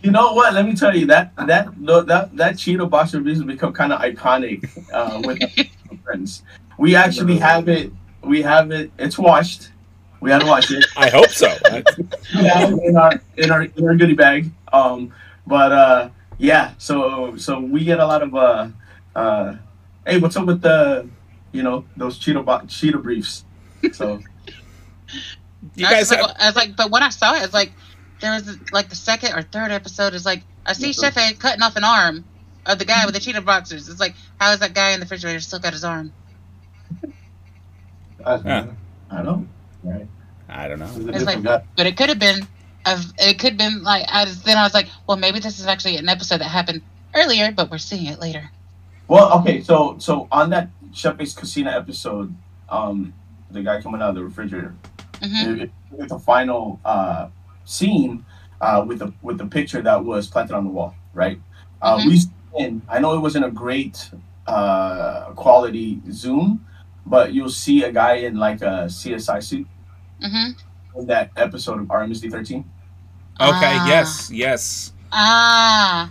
[0.03, 0.55] You know what?
[0.55, 4.69] Let me tell you that that that that Cheeto boxer has become kind of iconic
[4.93, 5.41] uh, with
[5.91, 6.43] our friends.
[6.79, 7.93] We actually have it.
[8.27, 8.91] We have it.
[8.99, 9.71] It's washed.
[10.21, 10.85] We had to wash it.
[10.97, 11.49] I hope so.
[11.67, 11.85] I-
[12.35, 14.51] we have it in our in our in our goodie bag.
[14.73, 15.13] Um,
[15.47, 16.09] but uh,
[16.39, 16.73] yeah.
[16.79, 18.69] So so we get a lot of uh,
[19.15, 19.57] uh,
[20.07, 21.09] hey, what's up with the,
[21.53, 23.45] you know, those Cheeto bo- Cheeto briefs?
[23.93, 24.21] So
[25.77, 26.37] you I guys was, like, have.
[26.39, 27.73] I was like, but when I saw it, it's like
[28.21, 31.35] there was like the second or third episode is like I see Yes, Chef A
[31.35, 32.25] cutting off an arm
[32.67, 33.89] of the guy with the cheetah boxers.
[33.89, 36.13] It's like how is that guy in the refrigerator still got his arm?
[38.27, 38.67] Yeah.
[39.11, 39.47] I don't know.
[39.83, 40.07] Right.
[40.49, 40.91] I don't know.
[41.15, 41.63] It's like- guy.
[41.77, 42.47] But it could have been,
[42.87, 45.59] of it could have been like I just, then I was like, well, maybe this
[45.59, 46.83] is actually an episode that happened
[47.15, 48.51] earlier, but we're seeing it later.
[49.09, 52.35] Well, okay, so so on that Chef's Casino episode,
[52.69, 53.13] um,
[53.51, 54.75] the guy coming out of the refrigerator.
[55.21, 55.61] Mhm.
[55.63, 57.29] It- it- the final uh,
[57.65, 58.25] scene,
[58.61, 61.39] uh, with the with the picture that was planted on the wall, right?
[61.83, 62.07] Uh, Mhm.
[62.09, 62.21] We
[62.65, 62.83] in.
[62.89, 64.11] I know it wasn't a great
[64.47, 66.65] uh, quality zoom,
[67.07, 69.67] but you'll see a guy in like a CSI suit
[70.23, 70.99] Mm-hmm.
[71.01, 72.61] in that episode of RMSD 13.
[72.61, 72.67] Okay,
[73.41, 73.87] Ah.
[73.89, 74.93] yes, yes.
[75.13, 76.11] Ah.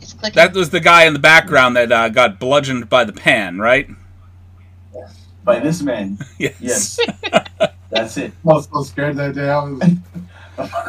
[0.00, 0.36] It's clicking.
[0.36, 3.88] That was the guy in the background that uh, got bludgeoned by the pan, right?
[5.44, 6.54] By this man, Yes.
[6.60, 6.98] yes,
[7.90, 8.32] that's it.
[8.32, 9.48] I was so scared that day.
[9.48, 9.80] I was,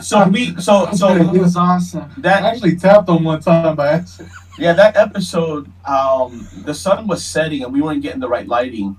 [0.01, 2.10] So we, so it so was awesome.
[2.17, 4.32] I that actually tapped on one time by accident.
[4.58, 8.97] Yeah, that episode, um, the sun was setting and we weren't getting the right lighting.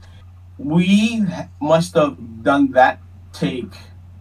[0.58, 1.24] We
[1.60, 3.00] must have done that
[3.32, 3.72] take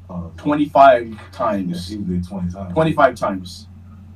[0.09, 1.91] Uh, 25 times.
[1.91, 2.73] easily 20 times.
[2.73, 3.67] 25 times.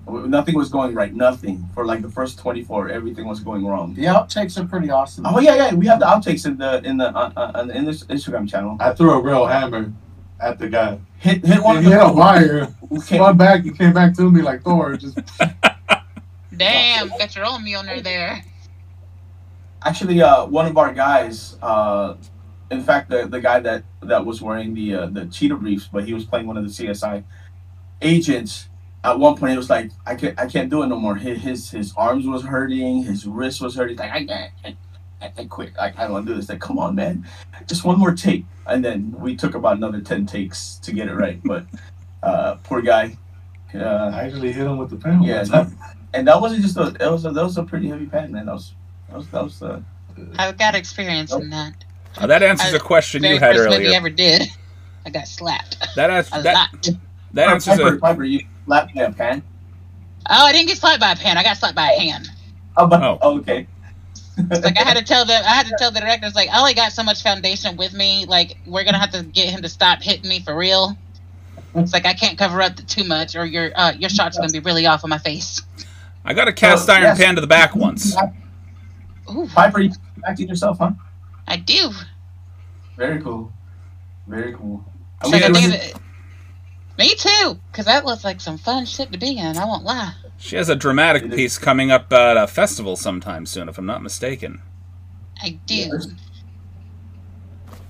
[0.07, 1.13] Nothing was going right.
[1.13, 1.69] Nothing.
[1.73, 3.93] For like the first 24, everything was going wrong.
[3.93, 5.23] The outtakes are pretty awesome.
[5.25, 5.73] Oh yeah, yeah.
[5.73, 8.75] We have the outtakes in the in the uh, uh, in this Instagram channel.
[8.81, 9.93] I threw a real hammer
[10.43, 10.99] at the guy.
[11.17, 12.67] Hit hit one And of he the had a wire.
[12.89, 13.63] We Spun back.
[13.63, 14.97] He came back to me like Thor.
[14.97, 15.17] Just
[16.55, 18.43] Damn, got your own Mjolnir there.
[19.83, 22.15] Actually, uh, one of our guys, uh,
[22.71, 26.05] in fact, the, the guy that, that was wearing the uh, the cheetah briefs, but
[26.05, 27.23] he was playing one of the CSI
[28.01, 28.69] agents.
[29.03, 31.41] At one point, he was like, "I can't, I can't do it no more." His
[31.41, 33.97] his, his arms was hurting, his wrist was hurting.
[33.97, 34.77] He's like, "I can't,
[35.23, 35.73] I, I, I quit.
[35.79, 37.25] I, I don't want to do this." Like, come on, man,
[37.67, 38.45] just one more take.
[38.67, 41.39] And then we took about another ten takes to get it right.
[41.43, 41.65] But
[42.21, 43.17] uh, poor guy.
[43.73, 45.23] Uh, I actually hit him with the pen.
[45.23, 45.75] yeah, time.
[46.13, 46.91] and that wasn't just a.
[46.91, 48.45] That was a, that was a pretty heavy pen, man.
[48.45, 48.73] That was
[49.09, 49.63] that was that was.
[49.63, 49.81] Uh,
[50.37, 51.73] I've got experience in that.
[52.17, 54.43] Uh, that answers a question Very you had first movie I ever did.
[55.05, 55.77] I got slapped.
[55.95, 56.89] That ans- A that lot.
[57.33, 59.41] that answers Piper, a Piper, you slapped me a pen.
[60.29, 61.37] Oh, I didn't get slapped by a pen.
[61.37, 62.29] I got slapped by a hand.
[62.77, 63.17] Oh, but, Oh.
[63.21, 63.39] oh.
[63.39, 63.67] okay.
[64.37, 66.73] Like I had to tell them, I had to tell the directors, like I only
[66.73, 68.25] got so much foundation with me.
[68.27, 70.97] Like we're gonna have to get him to stop hitting me for real.
[71.75, 74.51] It's like I can't cover up too much, or your uh, your shot's are gonna
[74.51, 75.61] be really off on my face.
[76.25, 77.17] I got a cast Oh, iron yes.
[77.17, 78.15] pan to the back once.
[79.29, 79.91] Ooh, Piper, you
[80.27, 80.91] acted yourself, huh?
[81.47, 81.91] I do.
[82.97, 83.51] Very cool.
[84.27, 84.83] Very cool.
[85.21, 85.99] It's like I think that-
[86.97, 89.57] me too, because that looks like some fun shit to be in.
[89.57, 90.13] I won't lie.
[90.43, 94.03] She has a dramatic piece coming up at a festival sometime soon, if I'm not
[94.03, 94.61] mistaken.
[95.41, 96.01] I do.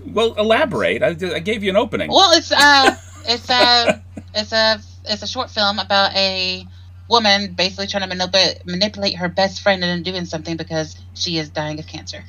[0.06, 1.02] Well, elaborate.
[1.02, 2.12] I, I gave you an opening.
[2.12, 4.04] Well, it's uh, it's a,
[4.36, 6.68] it's a, it's a short film about a
[7.10, 11.50] woman basically trying to manipulate manipulate her best friend into doing something because she is
[11.50, 12.24] dying of cancer.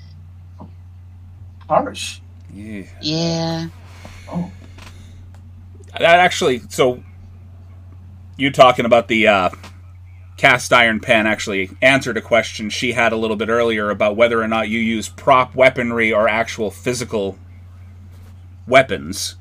[1.68, 2.20] harsh.
[2.50, 2.84] Yeah.
[3.02, 3.68] Yeah.
[4.32, 4.50] Oh.
[5.92, 7.02] That actually, so
[8.38, 9.50] you talking about the uh,
[10.36, 14.42] cast iron pan actually answered a question she had a little bit earlier about whether
[14.42, 17.38] or not you use prop weaponry or actual physical
[18.66, 19.36] weapons.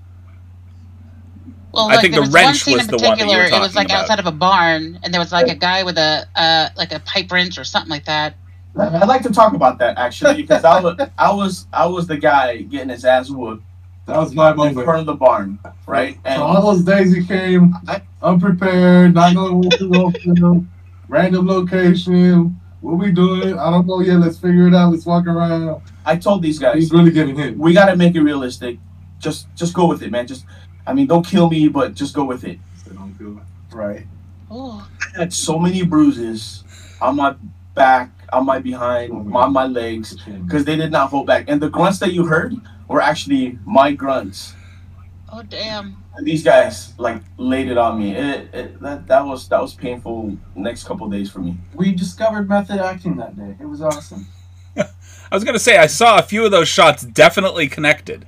[1.73, 3.37] Well, I think there the was one wrench scene was in the one that you
[3.37, 3.57] were particular.
[3.57, 4.01] It was like about.
[4.01, 6.99] outside of a barn, and there was like a guy with a uh, like a
[7.01, 8.35] pipe wrench or something like that.
[8.77, 12.17] I'd like to talk about that actually because I was I was I was the
[12.17, 13.63] guy getting his ass whooped
[14.07, 14.77] That was my moment.
[14.77, 16.19] in front of the barn, right?
[16.25, 17.75] So all those days he came
[18.21, 20.67] unprepared, not knowing what to go to,
[21.07, 22.59] random location.
[22.81, 23.57] What we doing?
[23.57, 24.17] I don't know yet.
[24.19, 24.91] Let's figure it out.
[24.91, 25.81] Let's walk around.
[26.05, 27.57] I told these guys He's really getting hit.
[27.57, 28.77] we got to make it realistic.
[29.19, 30.27] Just just go with it, man.
[30.27, 30.45] Just
[30.85, 32.59] I mean, don't kill me, but just go with it.
[33.71, 34.05] Right.
[34.51, 36.63] Oh, I had so many bruises
[37.01, 37.35] on my
[37.73, 41.45] back, on my behind, oh, on my legs, because they did not hold back.
[41.47, 42.53] And the grunts that you heard
[42.87, 44.53] were actually my grunts.
[45.33, 45.97] Oh damn.
[46.15, 48.15] And these guys like laid it on me.
[48.15, 50.37] It, it that that was that was painful.
[50.55, 51.57] Next couple days for me.
[51.73, 53.55] We discovered method acting that day.
[53.59, 54.27] It was awesome.
[54.77, 58.25] I was going to say, I saw a few of those shots definitely connected.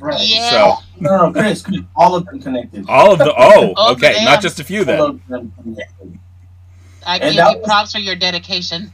[0.00, 0.20] Right.
[0.26, 0.50] Yeah.
[0.50, 2.86] So, No, no, Chris, all of them connected.
[2.88, 3.32] all of the.
[3.36, 4.14] Oh, Oh, okay.
[4.14, 4.24] damn.
[4.24, 5.00] Not just a few All then.
[5.00, 6.18] of them connected.
[7.06, 8.92] I And give that you was- props for your dedication.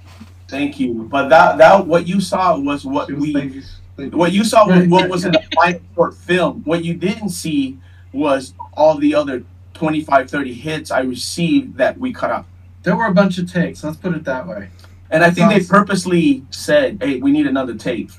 [0.49, 1.05] Thank you.
[1.11, 3.63] But that that what you saw was what was we thinking-
[3.97, 6.63] what you saw was what was in the final short film.
[6.65, 7.79] What you didn't see
[8.13, 12.47] was all the other 25, 30 hits I received that we cut out.
[12.83, 13.85] There were a bunch of takes.
[13.85, 14.69] Let's put it that way.
[15.11, 18.11] And I think they Sounds- purposely said, "Hey, we need another take."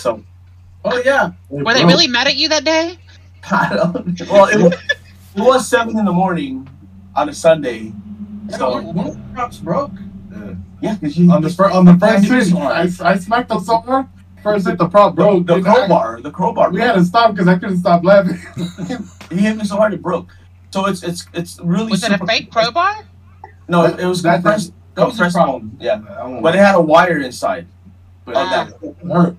[0.00, 0.22] So
[0.84, 1.32] Oh yeah.
[1.48, 2.96] Were they really mad at you that day?
[3.50, 4.20] I don't.
[4.28, 4.72] Well, it was,
[5.36, 6.68] it was seven in the morning
[7.14, 7.92] on a Sunday.
[8.50, 9.92] So So one of the props broke.
[10.32, 10.54] Yeah.
[10.80, 13.60] yeah, 'cause you, On the fir- on the first Yeah, hit, I, I smacked him
[13.60, 14.06] so hard.
[14.46, 16.70] First hit, the prop the, the Then I- crowbar, the crowbar.
[16.70, 18.38] We had to stop because I couldn't stop laughing.
[19.30, 20.28] He hit me so hard it broke.
[20.70, 21.90] So it's it's it's really.
[21.90, 23.04] Was it a fake crowbar?
[23.66, 24.72] No, it, it was That- compressed.
[24.94, 25.76] that was the compressed problem.
[25.80, 25.98] Yeah,
[26.42, 27.66] but it had a wire inside.
[28.24, 28.70] But Ah.
[28.70, 29.36] that, hurt.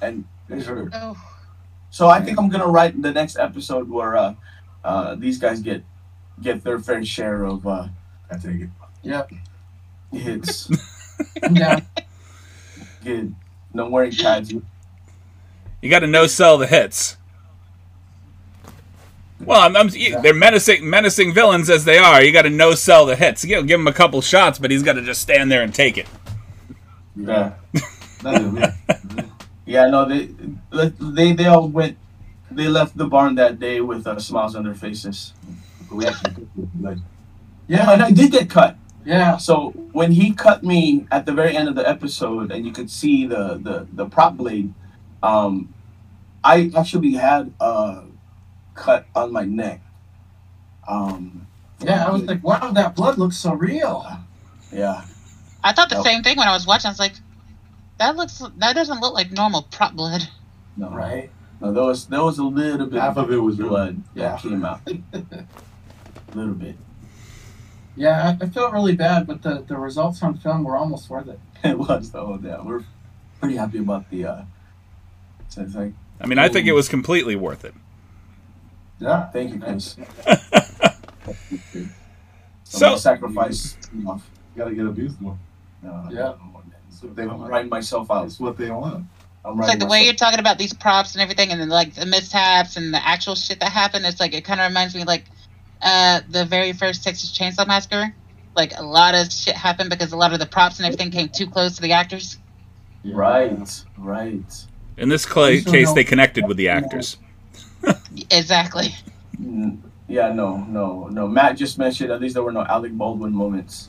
[0.00, 0.24] and
[0.64, 0.88] Sure.
[0.92, 1.16] Oh,
[1.90, 4.34] so I think I'm gonna write the next episode where uh,
[4.84, 5.84] uh, these guys get
[6.40, 7.88] get their fair share of uh,
[8.30, 8.70] I take it.
[9.02, 9.32] Yep.
[10.12, 10.68] hits.
[11.52, 11.80] Yeah.
[13.04, 13.26] get
[13.74, 14.52] no wearing pads.
[14.52, 17.16] You got to no sell the hits.
[19.40, 19.88] Well, I'm, I'm,
[20.22, 22.22] they're menacing, menacing villains as they are.
[22.22, 23.44] You got to no sell the hits.
[23.44, 25.74] You know, give him a couple shots, but he's got to just stand there and
[25.74, 26.06] take it.
[27.16, 27.54] Yeah.
[28.24, 28.74] Yeah.
[29.64, 30.28] Yeah, no, they
[31.00, 31.96] they they all went.
[32.50, 35.32] They left the barn that day with uh, smiles on their faces.
[35.90, 36.48] We actually
[36.80, 36.98] like
[37.68, 38.76] Yeah, and I did get cut.
[39.04, 39.36] Yeah.
[39.36, 42.90] So when he cut me at the very end of the episode, and you could
[42.90, 44.72] see the the the prop blade,
[45.22, 45.72] um,
[46.44, 48.04] I actually had a
[48.74, 49.80] cut on my neck.
[50.88, 51.46] Um,
[51.80, 52.06] Yeah.
[52.06, 54.06] I was like, wow, that blood looks so real.
[54.72, 55.04] yeah,
[55.64, 56.88] I thought the same thing when I was watching.
[56.88, 57.14] I was like,
[57.98, 60.28] that looks that doesn't look like normal prop blood.
[60.76, 61.30] no, Right.
[61.60, 63.68] no, there was there was a little bit half of it was real.
[63.70, 64.36] blood Yeah.
[64.38, 65.02] came out, a
[66.34, 66.76] little bit.
[67.96, 68.36] Yeah.
[68.40, 71.38] I, I felt really bad, but the, the results on film were almost worth it.
[71.64, 72.38] It was though.
[72.42, 72.82] Yeah, we're
[73.40, 74.24] pretty happy about the.
[74.26, 74.42] uh
[75.48, 77.74] so it's like, I mean, I think it was completely worth it.
[78.98, 79.28] Yeah.
[79.30, 79.96] thank you, Chris.
[82.64, 83.76] So- so sacrifice.
[83.94, 84.20] You
[84.56, 85.38] Gotta get abused more.
[85.86, 86.32] uh, Yeah.
[86.88, 87.50] That's what they I'm want.
[87.50, 88.22] writing myself out.
[88.22, 89.04] That's what they want.
[89.44, 91.94] I'm It's like the way you're talking about these props and everything, and then like
[91.94, 94.06] the mishaps and the actual shit that happened.
[94.06, 95.24] It's like it kind of reminds me like
[95.82, 98.14] uh the very first Texas Chainsaw Massacre.
[98.54, 101.28] Like a lot of shit happened because a lot of the props and everything came
[101.30, 102.38] too close to the actors.
[103.04, 104.66] Right, right.
[104.98, 107.16] In this cla- case, they connected with the actors.
[108.30, 108.94] Exactly.
[109.40, 111.26] Mm, Yeah, no, no, no.
[111.26, 113.88] Matt just mentioned at least there were no Alec Baldwin moments.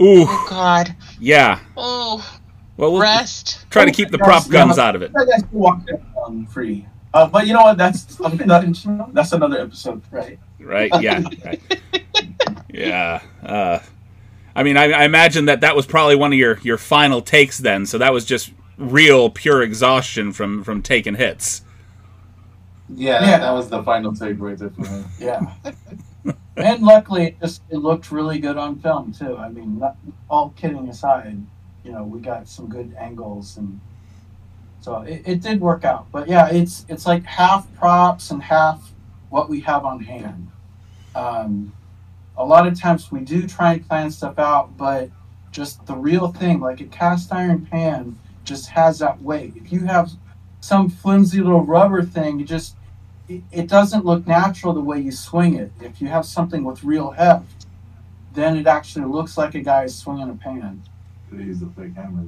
[0.00, 0.94] Ooh, Oh God.
[1.18, 1.58] yeah.
[1.76, 2.24] Oh,
[2.76, 3.66] Well, we'll rest.
[3.70, 5.12] try to keep the prop guns out of it.
[5.14, 5.90] That guy still walked
[6.52, 6.86] free.
[7.14, 7.76] Uh, but you know what?
[7.78, 10.02] That's that, that's another episode.
[10.10, 10.38] Right.
[10.58, 10.90] right?
[11.00, 11.60] Yeah, right.
[12.68, 13.22] yeah.
[13.42, 13.80] Uh,
[14.54, 17.58] I mean, I, I imagine that that was probably one of your your final takes
[17.58, 17.86] then.
[17.86, 21.62] So that was just real pure exhaustion from from taking hits.
[22.88, 23.38] Yeah, Yeah.
[23.38, 25.04] that was the final take right there for him.
[25.18, 25.54] Yeah.
[26.56, 29.36] and luckily, it just it looked really good on film too.
[29.36, 29.96] I mean, not,
[30.30, 31.40] all kidding aside,
[31.84, 33.80] you know, we got some good angles and
[34.82, 36.10] so it, it did work out.
[36.12, 38.92] But yeah, it's it's like half props and half
[39.30, 40.48] what we have on hand.
[41.14, 41.72] Um,
[42.36, 45.08] a lot of times we do try and plan stuff out, but
[45.52, 49.52] just the real thing, like a cast iron pan, just has that weight.
[49.56, 50.10] If you have
[50.60, 52.74] some flimsy little rubber thing, you just
[53.28, 55.70] it, doesn't look natural the way you swing it.
[55.80, 57.66] If you have something with real heft,
[58.34, 60.82] then it actually looks like a guy is swinging a pan.
[61.30, 62.24] They used a fake hammer.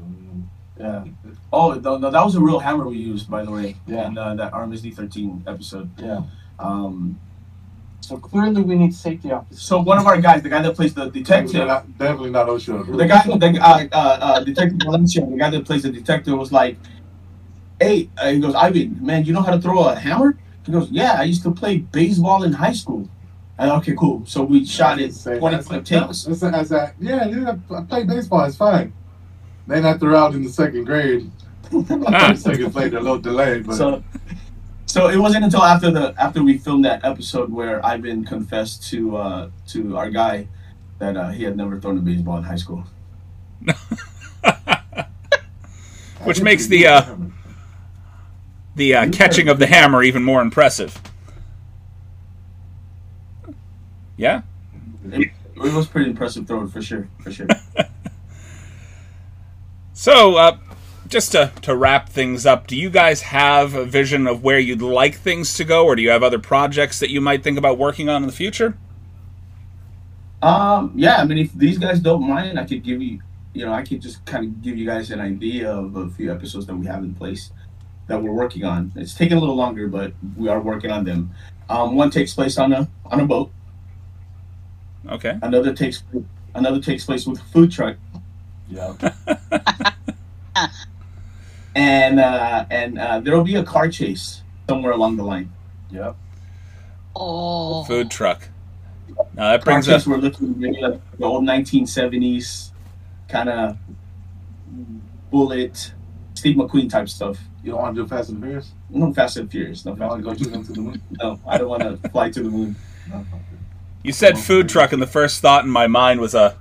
[0.78, 1.04] Yeah,
[1.52, 3.76] Oh no, no, that was a real hammer we used, by the way.
[3.87, 4.08] Yeah.
[4.08, 5.88] In uh, that Armis D13 episode.
[5.98, 6.22] yeah.
[6.58, 7.18] Um,
[8.00, 9.62] So clearly, we need safety officers.
[9.62, 12.46] so one of our guys, the guy that plays the Definitely detective, not, definitely not
[12.48, 12.98] OSHA.
[12.98, 16.50] the guy, the uh, uh, uh, detective Valencia, the guy that plays the detective, was
[16.52, 16.76] like,
[17.80, 20.90] "Hey," uh, he goes, "Ivan, man, you know how to throw a hammer?" He goes,
[20.90, 23.08] "Yeah, I used to play baseball in high school."
[23.58, 24.22] And okay, cool.
[24.26, 26.24] So we shot it twenty that's foot like- takes.
[26.24, 28.44] that's- that's yeah, yeah, I play baseball.
[28.44, 28.92] It's fine.
[29.66, 31.31] Then I threw out in the second grade.
[31.70, 34.05] Seconds later, a little delayed, but So,
[34.87, 39.16] so it wasn't until after the after we filmed that episode where Ivan confessed to
[39.16, 40.46] uh, to our guy
[40.98, 42.85] that uh, he had never thrown a baseball in high school.
[46.24, 47.16] Which makes the, uh,
[48.77, 51.00] The uh, catching of the hammer even more impressive.
[54.16, 54.42] Yeah.
[55.11, 57.46] It, it was pretty impressive throw for sure, for sure.
[60.05, 60.59] So, uh,
[61.09, 64.83] just to, to wrap things up, do you guys have a vision of where you'd
[64.83, 67.79] like things to go, or do you have other projects that you might think about
[67.79, 68.77] working on in the future?
[70.43, 73.21] Um, yeah, I mean, if these guys don't mind, I could give you,
[73.55, 76.31] you know, I could just kind of give you guys an idea of a few
[76.31, 77.50] episodes that we have in place
[78.07, 78.92] that we're working on.
[78.96, 81.31] It's taking a little longer, but we are working on them.
[81.71, 83.50] Um, one takes place on a on a boat.
[85.09, 85.38] Okay.
[85.40, 86.02] Another takes
[86.55, 87.96] another takes place with a food truck.
[88.69, 88.92] yeah.
[91.75, 95.52] and uh, and uh, there will be a car chase somewhere along the line.
[95.90, 96.17] Yep.
[97.17, 97.85] Oh.
[97.85, 98.48] Food truck.
[99.35, 100.06] Now that Car brings chase us.
[100.06, 102.71] we're looking maybe like the old 1970s
[103.29, 103.77] kind of
[105.31, 105.92] bullet
[106.35, 107.38] Steve McQueen type stuff.
[107.62, 108.73] You don't want to do Fast and Furious?
[108.90, 109.85] No Fast and Furious.
[109.85, 111.02] No, You Fast want to and go shoot them to the moon?
[111.23, 112.77] no, I don't want to fly to the moon.
[113.06, 113.23] No.
[114.02, 116.56] You said food truck, and the first thought in my mind was a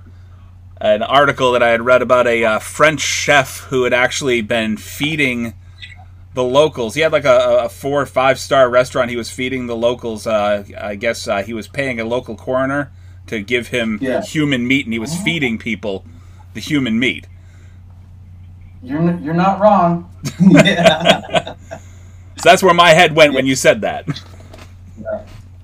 [0.84, 4.76] an article that I had read about a uh, French chef who had actually been
[4.76, 5.54] feeding
[6.34, 6.94] the locals.
[6.94, 9.08] He had like a, a four or five star restaurant.
[9.08, 10.26] He was feeding the locals.
[10.26, 12.92] Uh, I guess uh, he was paying a local coroner
[13.28, 14.20] to give him Yeah.
[14.22, 16.04] human meat, and he was feeding people
[16.52, 17.26] the human meat.
[18.82, 20.10] You're n- you're not wrong.
[20.40, 21.54] yeah.
[22.36, 24.06] So that's where my head went when you said that.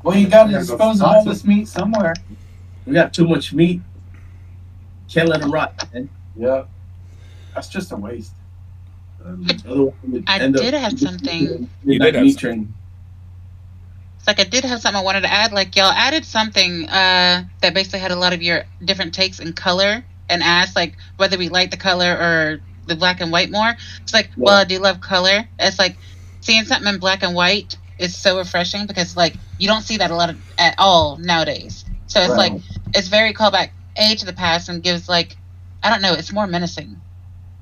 [0.04, 2.14] Well, you got to dispose of all this meat somewhere.
[2.86, 3.82] We got too much meat.
[5.12, 5.88] Can't let them rot.
[5.92, 6.08] Man.
[6.36, 6.64] Yeah,
[7.54, 8.32] that's just a waste.
[9.24, 9.62] Otherwise,
[10.02, 11.68] we would I end up- did have something.
[11.84, 12.36] You did have meat something.
[12.64, 12.74] train.
[14.18, 15.52] It's like I did have something I wanted to add.
[15.52, 19.52] Like y'all added something uh, that basically had a lot of your different takes in
[19.52, 23.74] color, and asked like whether we like the color or the black and white more.
[24.02, 25.44] It's like, well, I do love color.
[25.58, 25.96] It's like
[26.40, 30.10] seeing something in black and white is so refreshing because like you don't see that
[30.10, 31.84] a lot of, at all nowadays.
[32.06, 32.52] So it's Right.
[32.52, 32.62] like
[32.94, 35.36] it's very callback A to the past and gives like
[35.82, 37.02] I don't know, it's more menacing.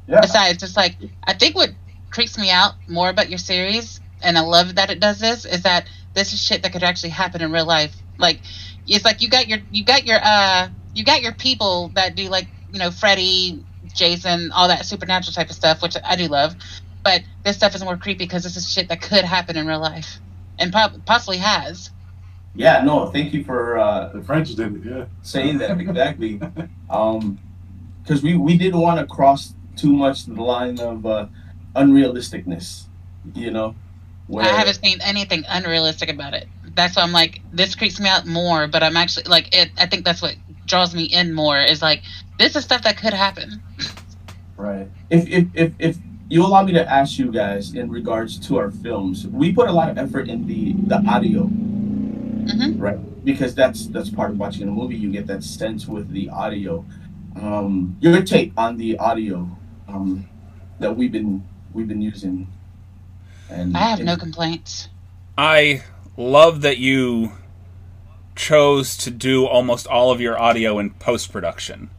[0.06, 1.70] Yeah, Besides, it's like I think what
[2.10, 5.62] creeps me out more about your series, and I love that it does this, is
[5.62, 7.96] that this is shit that could actually happen in real life.
[8.18, 8.42] Like
[8.86, 12.28] it's like you got your you got your uh you got your people that do
[12.28, 16.56] like you know Freddy, Jason, all that supernatural type of stuff, which I do love.
[17.04, 19.80] But this stuff is more creepy because this is shit that could happen in real
[19.80, 20.20] life,
[20.58, 21.90] and prob- possibly has.
[22.58, 25.04] Yeah, no, thank you for uh, The French did it, yeah.
[25.22, 26.40] saying that exactly.
[26.90, 27.38] um,
[28.02, 31.26] because we we didn't want to cross too much the line of uh,
[31.76, 32.86] unrealisticness,
[33.32, 33.76] you know.
[34.26, 36.48] Where, I haven't seen anything unrealistic about it.
[36.74, 38.66] That's why I'm like, this creeps me out more.
[38.66, 39.70] But I'm actually like, it.
[39.78, 40.34] I think that's what
[40.66, 41.60] draws me in more.
[41.60, 42.02] Is like,
[42.40, 43.62] this is stuff that could happen.
[44.56, 44.88] right.
[45.10, 45.98] if if if if
[46.28, 49.72] you allow me to ask you guys in regards to our films, we put a
[49.72, 51.48] lot of effort in the the audio,
[52.48, 52.98] hmm right?
[53.24, 54.96] Because that's that's part of watching a movie.
[54.96, 56.84] You get that sense with the audio.
[57.40, 59.48] Um, your take on the audio
[59.88, 60.28] um,
[60.80, 62.48] that we've been we've been using.
[63.50, 64.88] And I have no complaints.
[65.38, 65.84] I
[66.16, 67.32] love that you
[68.36, 71.90] chose to do almost all of your audio in post production.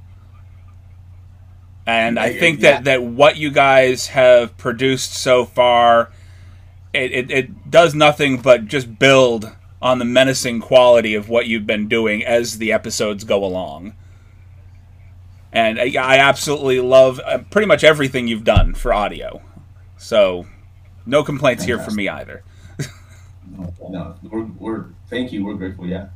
[1.87, 2.81] And I Yeah, think yeah.
[2.81, 6.11] that, that what you guys have produced so far,
[6.93, 9.51] it, it, it does nothing but just build
[9.81, 13.93] on the menacing quality of what you've been doing as the episodes go along.
[15.51, 19.41] And I, I absolutely love uh, pretty much everything you've done for audio.
[19.97, 20.45] So,
[21.05, 22.43] no complaints here for me either.
[23.47, 25.43] No, no, we're, we're thank you.
[25.43, 25.87] We're grateful.
[25.87, 26.09] Yeah,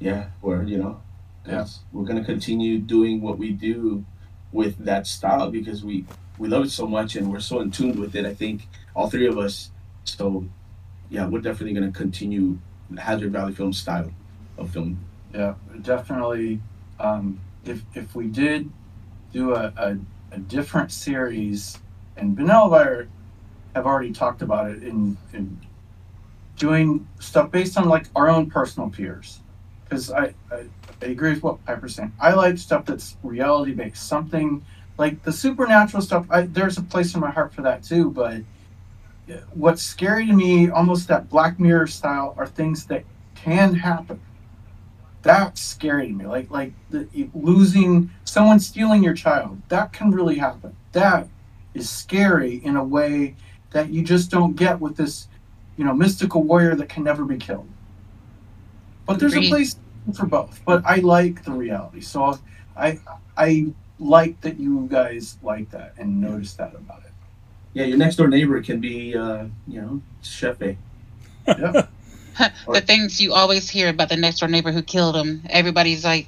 [0.00, 0.30] yeah.
[0.42, 1.00] We're you know,
[1.44, 4.04] 'cause we're gonna continue doing what we do
[4.50, 6.04] with that style because we
[6.36, 8.26] we love it so much and we're so in tune with it.
[8.26, 9.70] I think all three of us.
[10.04, 10.46] So,
[11.10, 12.58] yeah, we're definitely gonna continue
[12.96, 14.10] Hazard Valley Film style
[14.56, 14.98] of film.
[15.34, 16.60] Yeah, definitely.
[16.98, 18.70] Um, if if we did
[19.32, 19.98] do a, a,
[20.32, 21.78] a different series,
[22.16, 23.08] and Benel and
[23.74, 25.58] I have already talked about it in in
[26.56, 29.40] doing stuff based on like our own personal peers,
[29.84, 30.64] because I, I
[31.02, 32.12] I agree with what Piper's saying.
[32.20, 34.64] I like stuff that's reality based, something
[34.96, 36.26] like the supernatural stuff.
[36.30, 38.42] I, there's a place in my heart for that too, but.
[39.52, 43.04] What's scary to me, almost that Black Mirror style, are things that
[43.34, 44.20] can happen
[45.22, 46.26] that's scary to me.
[46.26, 49.60] Like like the, losing someone stealing your child.
[49.68, 50.76] That can really happen.
[50.92, 51.28] That
[51.74, 53.34] is scary in a way
[53.70, 55.28] that you just don't get with this,
[55.76, 57.68] you know, mystical warrior that can never be killed.
[59.06, 59.76] But there's a place
[60.16, 60.62] for both.
[60.64, 62.00] But I like the reality.
[62.00, 62.38] So
[62.76, 62.98] I
[63.36, 67.07] I like that you guys like that and notice that about it.
[67.74, 70.76] Yeah, your next door neighbor can be uh, you know Chef A.
[71.46, 75.42] the things you always hear about the next door neighbor who killed him.
[75.50, 76.26] Everybody's like,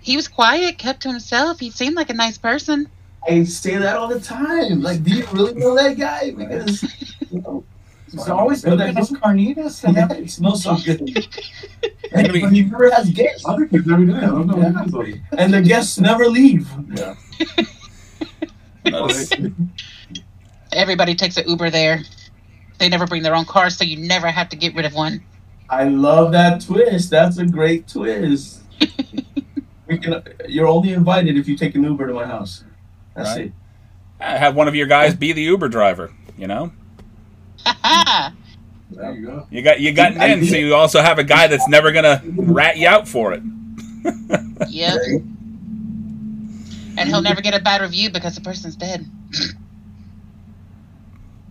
[0.00, 1.60] he was quiet, kept to himself.
[1.60, 2.88] He seemed like a nice person.
[3.28, 4.80] I say that all the time.
[4.80, 6.30] Like, do you really know that guy?
[6.30, 6.82] Because
[7.30, 7.64] you know,
[8.10, 10.24] He's always But cooking that- us carnitas and yeah, everything.
[10.24, 11.00] it smells so good.
[12.12, 14.14] and he never has guests, Other kids every day.
[14.14, 16.68] I don't know what it is, like- and the guests never leave.
[16.94, 17.14] Yeah.
[20.72, 22.00] Everybody takes an Uber there.
[22.78, 25.22] They never bring their own car, so you never have to get rid of one.
[25.68, 27.10] I love that twist.
[27.10, 28.60] That's a great twist.
[29.86, 30.22] we can.
[30.48, 32.64] You're only invited if you take an Uber to my house.
[33.14, 33.52] That's Right.
[34.20, 34.24] it.
[34.24, 36.12] Have one of your guys be the Uber driver.
[36.38, 36.72] You know,
[38.90, 39.46] There you go.
[39.50, 42.76] you got you got in, so you also have a guy that's never gonna rat
[42.78, 43.42] you out for it.
[44.68, 45.00] Yep.
[46.98, 49.06] And he'll never get a bad review because the person's dead.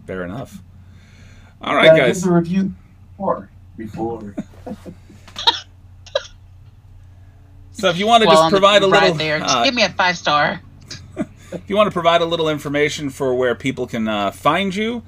[0.10, 0.64] Fair enough.
[1.62, 2.24] All right, Gotta guys.
[2.24, 2.74] give the review
[3.12, 3.50] before.
[3.78, 4.36] Before.
[7.72, 9.40] So if you want to While just on the provide a little, there.
[9.40, 10.62] Just uh, give me a five star.
[11.18, 15.02] if you want to provide a little information for where people can uh, find you,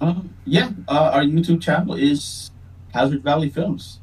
[0.00, 2.50] Um, yeah, uh, our YouTube channel is
[2.94, 4.00] Hazard Valley Films.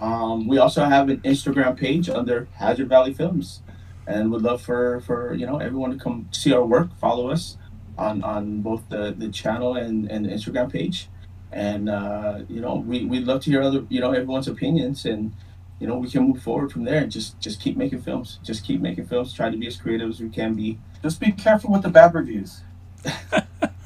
[0.00, 3.60] Um, we also have an Instagram page under Hazard Valley Films,
[4.06, 7.58] and would love for for you know everyone to come see our work, follow us
[7.98, 11.08] on on both the the channel and and the Instagram page,
[11.52, 15.34] and uh, you know we we'd love to hear other you know everyone's opinions and.
[15.78, 18.38] You know, we can move forward from there and just just keep making films.
[18.42, 19.34] Just keep making films.
[19.34, 20.78] Try to be as creative as we can be.
[21.02, 22.62] Just be careful with the bad reviews.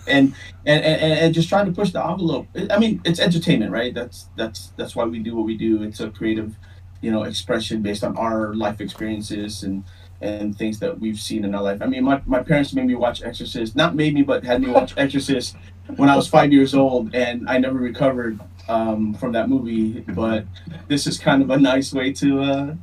[0.07, 0.35] and
[0.67, 2.49] and, and and just trying to push the envelope.
[2.71, 3.95] I mean, it's entertainment, right?
[3.95, 5.83] That's that's that's why we do what we do.
[5.83, 6.57] It's a creative,
[7.01, 9.85] you know, expression based on our life experiences and
[10.21, 11.81] and things that we've seen in our life.
[11.81, 13.75] I mean, my, my parents made me watch Exorcist.
[13.75, 15.57] Not made me, but had me watch Exorcist
[15.97, 20.01] when I was five years old, and I never recovered um, from that movie.
[20.01, 20.45] But
[20.89, 22.75] this is kind of a nice way to, uh,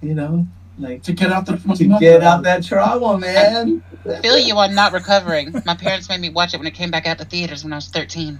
[0.00, 0.46] you know,
[0.78, 3.82] like To get out the to get out that trauma, man.
[4.08, 5.52] I Feel you on not recovering.
[5.64, 7.76] My parents made me watch it when it came back out to theaters when I
[7.76, 8.38] was 13.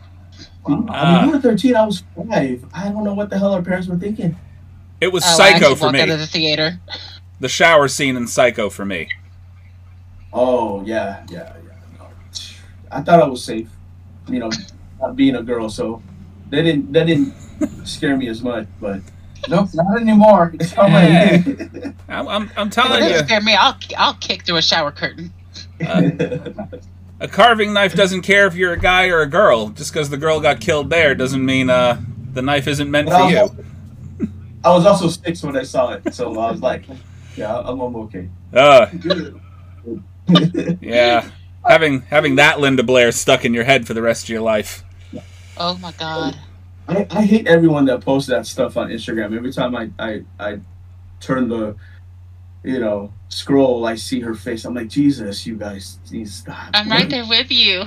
[0.66, 2.64] I mean, you were 13, I was five.
[2.72, 4.34] I don't know what the hell our parents were thinking.
[5.00, 6.14] it was Oh, Psycho actually for walked out me.
[6.14, 6.80] of the theater.
[7.45, 9.07] The shower scene in Psycho for me.
[10.32, 11.99] Oh yeah, yeah, yeah.
[11.99, 12.09] No.
[12.90, 13.68] I thought I was safe,
[14.28, 14.51] you know,
[14.99, 16.03] not being a girl, so
[16.49, 17.34] they didn't that didn't
[17.84, 18.66] scare me as much.
[18.80, 19.03] But
[19.51, 20.55] Nope, not anymore.
[20.59, 20.70] It's.
[20.70, 21.45] Hey.
[22.09, 25.30] I'm, I'm, I'm telling you, scare me, I'll I'll kick through a shower curtain.
[25.80, 29.68] a carving knife doesn't care if you're a guy or a girl.
[29.68, 32.01] Just because the girl got killed there doesn't mean uh,
[32.32, 33.55] the knife isn't meant for you.
[34.64, 36.84] I was also six when I saw it, so I was like,
[37.37, 38.28] yeah, I'm, I'm okay.
[38.53, 38.87] Uh,
[40.80, 41.30] yeah.
[41.66, 44.85] Having having that Linda Blair stuck in your head for the rest of your life.
[45.57, 46.39] Oh my god.
[46.89, 49.35] I, I hate everyone that posts that stuff on Instagram.
[49.35, 50.61] Every time I, I, I
[51.20, 51.76] turn the,
[52.62, 54.64] you know, scroll, I see her face.
[54.64, 56.70] I'm like, Jesus, you guys, please stop.
[56.74, 57.85] I'm right there with you.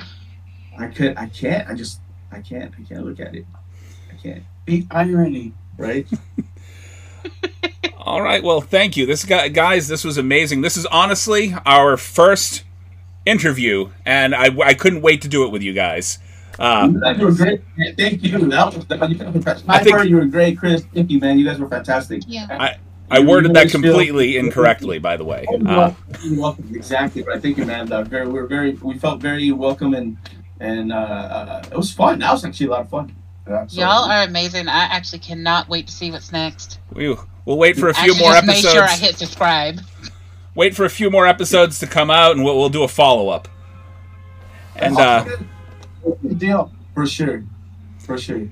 [0.78, 1.68] I could, I can't.
[1.68, 2.00] I just,
[2.32, 2.74] I can't.
[2.78, 3.46] I can't look at it.
[4.12, 4.42] I can't.
[4.66, 5.54] The irony.
[5.76, 6.08] Right?
[7.98, 8.42] All right.
[8.42, 9.06] Well, thank you.
[9.06, 10.60] This guy, guys, this was amazing.
[10.62, 12.64] This is honestly our first
[13.26, 16.18] interview, and I, I couldn't wait to do it with you guys.
[16.58, 17.60] Uh, you were great.
[17.96, 18.38] Thank you.
[18.48, 20.84] That was, that, you guys were, I think- you were great, Chris.
[20.94, 21.38] Thank you, man.
[21.38, 22.22] You guys were fantastic.
[22.26, 22.76] Yeah.
[23.10, 25.46] I You worded that completely incorrectly, by the way.
[25.66, 25.92] Uh,
[26.22, 26.70] You're welcome.
[26.74, 27.40] Exactly right.
[27.40, 27.90] Thank you, man.
[27.90, 30.16] Uh, very, we are very, we felt very welcome and
[30.60, 32.18] and uh, uh, it was fun.
[32.18, 33.14] That was actually a lot of fun.
[33.48, 34.68] Yeah, so- Y'all are amazing.
[34.68, 36.80] I actually cannot wait to see what's next.
[36.92, 37.16] we,
[37.48, 38.74] we'll wait for a few actually more just made episodes.
[38.74, 39.80] sure I hit subscribe.
[40.54, 43.30] Wait for a few more episodes to come out, and we'll, we'll do a follow
[43.30, 43.48] up.
[44.76, 45.24] And uh,
[46.22, 46.70] Good deal.
[46.94, 47.44] For sure.
[48.00, 48.48] For sure.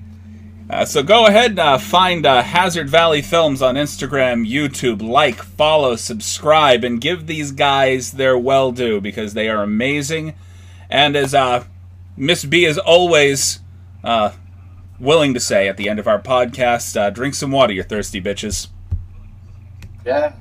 [0.69, 5.95] Uh, so go ahead, uh, find uh, Hazard Valley Films on Instagram, YouTube, like, follow,
[5.95, 10.33] subscribe, and give these guys their well due because they are amazing.
[10.89, 11.65] And as uh,
[12.17, 13.59] Miss B is always
[14.03, 14.31] uh,
[14.99, 18.19] willing to say at the end of our podcast, uh, drink some water, you thirsty
[18.19, 18.67] bitches.
[20.07, 20.31] Yeah.